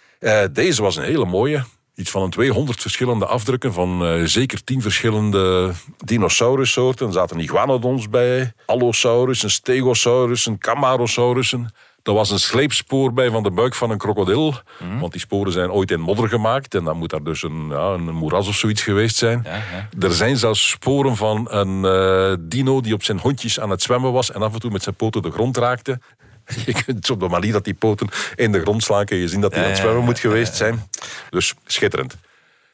Deze 0.52 0.82
was 0.82 0.96
een 0.96 1.04
hele 1.04 1.26
mooie. 1.26 1.64
Iets 1.94 2.10
van 2.10 2.22
een 2.22 2.30
200 2.30 2.80
verschillende 2.80 3.26
afdrukken 3.26 3.72
van 3.72 4.04
eh, 4.04 4.24
zeker 4.24 4.64
10 4.64 4.82
verschillende 4.82 5.72
dinosaurussoorten. 6.04 7.06
Er 7.06 7.12
zaten 7.12 7.40
iguanodons 7.40 8.08
bij, 8.08 8.52
allosaurus, 8.66 9.42
een 9.42 9.50
stegosaurus, 9.50 10.46
een 10.46 10.58
camarosaurus. 10.58 11.54
Er 12.02 12.12
was 12.12 12.30
een 12.30 12.38
sleepspoor 12.38 13.12
bij 13.12 13.30
van 13.30 13.42
de 13.42 13.50
buik 13.50 13.74
van 13.74 13.90
een 13.90 13.98
krokodil. 13.98 14.54
Mhm. 14.78 14.98
Want 14.98 15.12
die 15.12 15.20
sporen 15.20 15.52
zijn 15.52 15.70
ooit 15.70 15.90
in 15.90 16.00
modder 16.00 16.28
gemaakt. 16.28 16.74
En 16.74 16.84
dan 16.84 16.96
moet 16.96 17.10
daar 17.10 17.22
dus 17.22 17.42
een, 17.42 17.66
ja, 17.68 17.92
een 17.92 18.14
moeras 18.14 18.48
of 18.48 18.54
zoiets 18.54 18.82
geweest 18.82 19.16
zijn. 19.16 19.40
Ja, 19.44 19.54
ja. 19.54 19.88
Er 20.00 20.12
zijn 20.12 20.36
zelfs 20.36 20.70
sporen 20.70 21.16
van 21.16 21.46
een 21.50 21.84
eh, 21.84 22.34
dino 22.40 22.80
die 22.80 22.94
op 22.94 23.02
zijn 23.02 23.18
hondjes 23.18 23.60
aan 23.60 23.70
het 23.70 23.82
zwemmen 23.82 24.12
was. 24.12 24.32
En 24.32 24.42
af 24.42 24.52
en 24.52 24.60
toe 24.60 24.70
met 24.70 24.82
zijn 24.82 24.94
poten 24.94 25.22
de 25.22 25.30
grond 25.30 25.56
raakte. 25.56 26.00
Je 26.66 26.82
kunt 26.84 27.10
op 27.10 27.20
de 27.20 27.28
manier 27.28 27.52
dat 27.52 27.64
die 27.64 27.74
poten 27.74 28.08
in 28.34 28.52
de 28.52 28.60
grond 28.60 28.82
slaan... 28.82 29.04
kun 29.04 29.16
je 29.16 29.28
zien 29.28 29.40
dat 29.40 29.54
hij 29.54 29.62
aan 29.62 29.68
het 29.68 29.78
zwemmen 29.78 30.04
moet 30.04 30.18
geweest 30.18 30.54
zijn. 30.54 30.88
Dus 31.30 31.54
schitterend. 31.66 32.16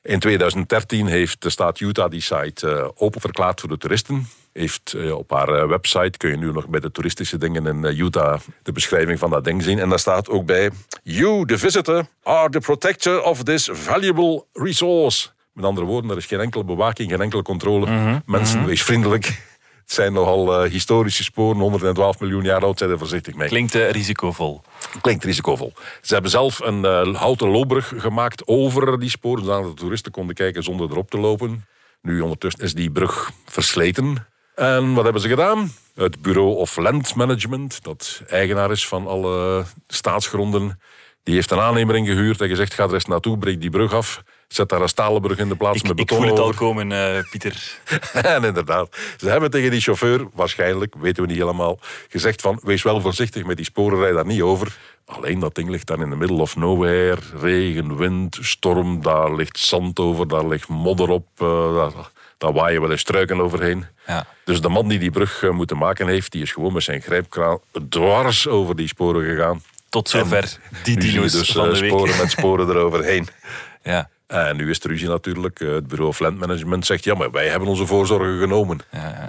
In 0.03 0.19
2013 0.19 1.07
heeft 1.07 1.43
de 1.43 1.51
staat 1.51 1.81
Utah 1.81 2.11
die 2.11 2.21
site 2.21 2.71
eh, 2.71 2.89
open 2.95 3.21
verklaard 3.21 3.61
voor 3.61 3.69
de 3.69 3.79
toeristen. 3.79 4.27
Heeft 4.53 4.93
eh, 4.93 5.17
op 5.17 5.31
haar 5.31 5.49
eh, 5.49 5.69
website, 5.69 6.19
kun 6.19 6.31
je 6.31 6.37
nu 6.37 6.53
nog 6.53 6.69
bij 6.69 6.81
de 6.81 6.91
toeristische 6.91 7.39
dingen 7.39 7.67
in 7.67 7.85
Utah 7.85 8.41
de 8.63 8.73
beschrijving 8.73 9.19
van 9.19 9.31
dat 9.31 9.45
ding 9.45 9.63
zien. 9.63 9.79
En 9.79 9.89
daar 9.89 9.99
staat 9.99 10.29
ook 10.29 10.47
bij: 10.47 10.71
You, 11.03 11.47
the 11.47 11.59
visitor, 11.59 12.07
are 12.23 12.51
the 12.51 12.59
protector 12.59 13.23
of 13.23 13.43
this 13.43 13.69
valuable 13.73 14.45
resource. 14.53 15.29
Met 15.53 15.65
andere 15.65 15.87
woorden, 15.87 16.11
er 16.11 16.17
is 16.17 16.27
geen 16.27 16.41
enkele 16.41 16.65
bewaking, 16.65 17.11
geen 17.11 17.21
enkele 17.21 17.43
controle. 17.43 18.21
Mensen, 18.27 18.67
wees 18.67 18.83
vriendelijk. 18.83 19.43
Het 19.89 19.97
zijn 19.97 20.13
nogal 20.13 20.63
eh, 20.65 20.71
historische 20.71 21.23
sporen, 21.23 21.61
112 21.61 22.21
miljoen 22.21 22.43
jaar 22.43 22.63
oud, 22.65 22.79
zijn 22.79 22.91
er 22.91 22.99
voorzichtig 22.99 23.35
mee. 23.35 23.49
Klinkt 23.49 23.75
eh, 23.75 23.91
risicovol. 23.91 24.63
Klinkt 25.01 25.25
risicovol. 25.25 25.73
Ze 26.03 26.13
hebben 26.13 26.31
zelf 26.31 26.61
een 26.61 26.85
eh, 26.85 27.15
houten 27.15 27.49
loopbrug 27.49 27.93
gemaakt 27.97 28.47
over 28.47 28.99
die 28.99 29.11
sporen, 29.11 29.45
zodat 29.45 29.65
de 29.65 29.75
toeristen 29.75 30.13
konden 30.13 30.35
kijken 30.35 30.63
zonder 30.63 30.91
erop 30.91 31.11
te 31.11 31.19
lopen. 31.19 31.67
Nu 32.03 32.21
ondertussen 32.21 32.63
is 32.63 32.75
die 32.75 32.91
brug 32.91 33.31
versleten. 33.45 34.27
En 34.55 34.95
wat 34.95 35.05
hebben 35.05 35.23
ze 35.23 35.29
gedaan? 35.29 35.73
Het 35.95 36.23
Bureau 36.23 36.57
of 36.57 36.77
Land 36.77 37.15
Management, 37.15 37.85
dat 37.85 38.23
eigenaar 38.27 38.71
is 38.71 38.89
van 38.89 39.07
alle 39.07 39.65
staatsgronden, 39.87 40.81
die 41.23 41.35
heeft 41.35 41.51
een 41.51 41.61
aannemer 41.61 41.97
ingehuurd 41.97 42.41
en 42.41 42.49
gezegd, 42.49 42.75
ga 42.75 42.85
er 42.85 42.95
eens 42.95 43.05
naartoe, 43.05 43.39
breek 43.39 43.61
die 43.61 43.71
brug 43.71 43.93
af, 43.93 44.23
zet 44.49 44.69
daar 44.69 44.81
een 44.81 44.89
stalen 44.89 45.21
brug 45.21 45.39
in 45.39 45.49
de 45.49 45.57
plaats 45.57 45.77
Ik, 45.77 45.83
met 45.83 45.91
ik 45.91 45.97
beton 45.97 46.17
voel 46.17 46.27
het 46.27 46.39
al 46.39 46.53
komen, 46.55 46.93
eh, 46.93 47.23
Pieter. 47.31 47.79
En 48.13 48.45
inderdaad, 48.45 48.97
ze 49.17 49.29
hebben 49.29 49.51
tegen 49.51 49.71
die 49.71 49.81
chauffeur, 49.81 50.27
waarschijnlijk, 50.33 50.95
weten 50.99 51.23
we 51.23 51.29
niet 51.29 51.39
helemaal, 51.39 51.79
gezegd 52.09 52.41
van, 52.41 52.61
wees 52.63 52.83
wel 52.83 53.01
voorzichtig 53.01 53.45
met 53.45 53.57
die 53.57 53.65
sporen, 53.65 53.99
rij 53.99 54.13
daar 54.13 54.27
niet 54.27 54.43
over. 54.43 54.77
Alleen 55.05 55.39
dat 55.39 55.55
ding 55.55 55.69
ligt 55.69 55.87
dan 55.87 56.03
in 56.03 56.11
the 56.11 56.17
middle 56.17 56.41
of 56.41 56.57
nowhere. 56.57 57.19
Regen, 57.41 57.97
wind, 57.97 58.39
storm, 58.41 59.03
daar 59.03 59.35
ligt 59.35 59.59
zand 59.59 59.99
over, 59.99 60.29
daar 60.29 60.47
ligt 60.47 60.69
modder 60.69 61.09
op. 61.09 61.27
eh, 61.39 61.75
daar, 61.75 61.93
daar 62.39 62.53
waaien 62.53 62.81
wel 62.81 62.91
eens 62.91 63.01
struiken 63.01 63.41
overheen. 63.41 63.87
Ja. 64.07 64.27
Dus 64.45 64.61
de 64.61 64.69
man 64.69 64.89
die 64.89 64.99
die 64.99 65.11
brug 65.11 65.43
eh, 65.43 65.51
moeten 65.51 65.79
maken 65.79 66.07
heeft, 66.07 66.33
die 66.33 66.43
is 66.43 66.53
gewoon 66.53 66.73
met 66.73 66.83
zijn 66.83 67.03
grijpkraan 67.03 67.59
dwars 67.89 68.49
over 68.49 68.77
die 68.77 68.89
sporen 68.89 69.25
gegaan. 69.25 69.63
Tot 69.89 70.09
zover 70.09 70.59
die 70.83 70.95
je 70.95 71.01
dino's 71.01 71.33
dus 71.33 71.53
van 71.53 71.71
de 71.71 71.79
week. 71.81 71.91
sporen 71.91 72.17
met 72.17 72.31
sporen 72.31 72.69
eroverheen. 72.77 73.29
Ja. 73.83 74.09
En 74.29 74.57
nu 74.57 74.71
is 74.71 74.81
de 74.81 74.89
ruzie 74.89 75.09
natuurlijk. 75.09 75.61
Eh, 75.61 75.69
Het 75.69 75.87
bureau 75.89 76.09
of 76.11 76.19
Land 76.19 76.39
Management 76.39 76.87
zegt, 76.87 77.05
ja, 77.05 77.15
maar 77.15 77.31
wij 77.31 77.49
hebben 77.49 77.69
onze 77.69 77.87
voorzorgen 77.87 78.39
genomen. 78.39 78.79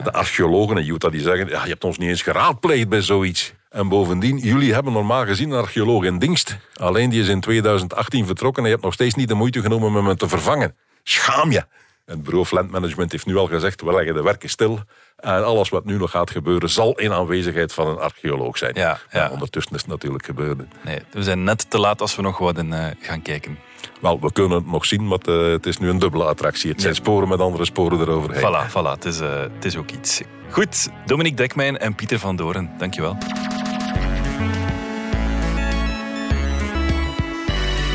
De 0.03 0.12
archeologen 0.13 0.77
in 0.77 0.88
Utah 0.88 1.12
die 1.12 1.21
zeggen, 1.21 1.47
ja, 1.49 1.63
je 1.63 1.69
hebt 1.69 1.83
ons 1.83 1.97
niet 1.97 2.09
eens 2.09 2.21
geraadpleegd 2.21 2.89
bij 2.89 3.01
zoiets. 3.01 3.53
En 3.69 3.88
bovendien, 3.89 4.38
jullie 4.38 4.73
hebben 4.73 4.93
normaal 4.93 5.25
gezien 5.25 5.51
een 5.51 5.57
archeoloog 5.59 6.03
in 6.03 6.19
dienst. 6.19 6.57
Alleen 6.73 7.09
die 7.09 7.21
is 7.21 7.27
in 7.27 7.39
2018 7.41 8.25
vertrokken 8.25 8.62
en 8.63 8.67
je 8.69 8.73
hebt 8.73 8.85
nog 8.85 8.93
steeds 8.93 9.15
niet 9.15 9.27
de 9.27 9.33
moeite 9.33 9.62
genomen 9.62 9.99
om 9.99 10.07
hem 10.07 10.17
te 10.17 10.27
vervangen. 10.27 10.75
Schaam 11.03 11.51
je! 11.51 11.63
Het 12.05 12.19
bureau 12.23 12.41
of 12.41 12.51
Land 12.51 12.71
Management 12.71 13.12
heeft 13.12 13.25
nu 13.25 13.38
al 13.38 13.47
gezegd, 13.47 13.81
we 13.81 13.93
leggen 13.93 14.13
de 14.13 14.21
werken 14.23 14.49
stil. 14.49 14.79
En 15.17 15.45
alles 15.45 15.69
wat 15.69 15.85
nu 15.85 15.97
nog 15.97 16.12
gaat 16.12 16.31
gebeuren, 16.31 16.69
zal 16.69 16.93
in 16.99 17.12
aanwezigheid 17.13 17.73
van 17.73 17.88
een 17.88 17.97
archeoloog 17.97 18.57
zijn. 18.57 18.71
Ja, 18.75 18.99
ja. 19.12 19.19
Maar 19.19 19.31
ondertussen 19.31 19.73
is 19.75 19.81
het 19.81 19.89
natuurlijk 19.89 20.25
gebeurd. 20.25 20.57
Nee, 20.83 20.99
we 21.12 21.23
zijn 21.23 21.43
net 21.43 21.69
te 21.69 21.79
laat 21.79 22.01
als 22.01 22.15
we 22.15 22.21
nog 22.21 22.38
wouden 22.38 22.73
eh, 22.73 22.95
gaan 22.99 23.21
kijken. 23.21 23.57
Wel, 24.01 24.19
we 24.19 24.31
kunnen 24.31 24.57
het 24.57 24.67
nog 24.67 24.85
zien, 24.85 25.07
maar 25.07 25.19
eh, 25.19 25.51
het 25.51 25.65
is 25.65 25.77
nu 25.77 25.89
een 25.89 25.99
dubbele 25.99 26.23
attractie. 26.23 26.71
Het 26.71 26.81
zijn 26.81 26.95
sporen 26.95 27.27
met 27.27 27.39
andere 27.39 27.65
sporen 27.65 27.99
eroverheen. 27.99 28.41
Voilà, 28.41 28.69
voilà. 28.69 28.91
Het 28.91 29.05
is, 29.05 29.19
eh, 29.19 29.39
het 29.39 29.65
is 29.65 29.77
ook 29.77 29.91
iets. 29.91 30.21
Goed, 30.49 30.89
Dominique 31.05 31.37
Dekmijn 31.37 31.77
en 31.77 31.95
Pieter 31.95 32.19
van 32.19 32.35
Doren. 32.35 32.71
Dankjewel. 32.77 33.17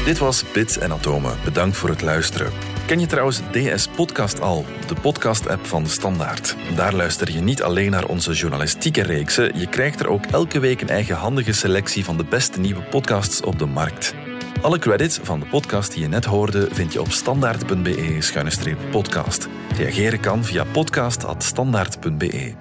Dit 0.04 0.18
was 0.18 0.44
Bits 0.52 0.78
en 0.78 0.92
Atomen. 0.92 1.36
Bedankt 1.44 1.76
voor 1.76 1.88
het 1.88 2.02
luisteren. 2.02 2.52
Ken 2.86 3.00
je 3.00 3.06
trouwens 3.06 3.40
DS 3.52 3.88
Podcast 3.88 4.40
al, 4.40 4.64
de 4.86 4.94
podcast-app 4.94 5.66
van 5.66 5.86
Standaard? 5.86 6.56
Daar 6.76 6.94
luister 6.94 7.32
je 7.32 7.40
niet 7.40 7.62
alleen 7.62 7.90
naar 7.90 8.06
onze 8.06 8.32
journalistieke 8.32 9.02
reeksen, 9.02 9.58
je 9.58 9.66
krijgt 9.66 10.00
er 10.00 10.08
ook 10.08 10.24
elke 10.24 10.58
week 10.58 10.80
een 10.80 10.88
eigenhandige 10.88 11.52
selectie 11.52 12.04
van 12.04 12.16
de 12.16 12.24
beste 12.24 12.60
nieuwe 12.60 12.82
podcasts 12.82 13.40
op 13.40 13.58
de 13.58 13.66
markt. 13.66 14.14
Alle 14.64 14.78
credits 14.78 15.18
van 15.22 15.40
de 15.40 15.46
podcast 15.46 15.92
die 15.92 16.02
je 16.02 16.08
net 16.08 16.24
hoorde 16.24 16.68
vind 16.70 16.92
je 16.92 17.00
op 17.00 17.10
standaard.be-podcast. 17.10 19.48
Reageren 19.76 20.20
kan 20.20 20.44
via 20.44 20.64
podcast.standaard.be. 20.64 22.54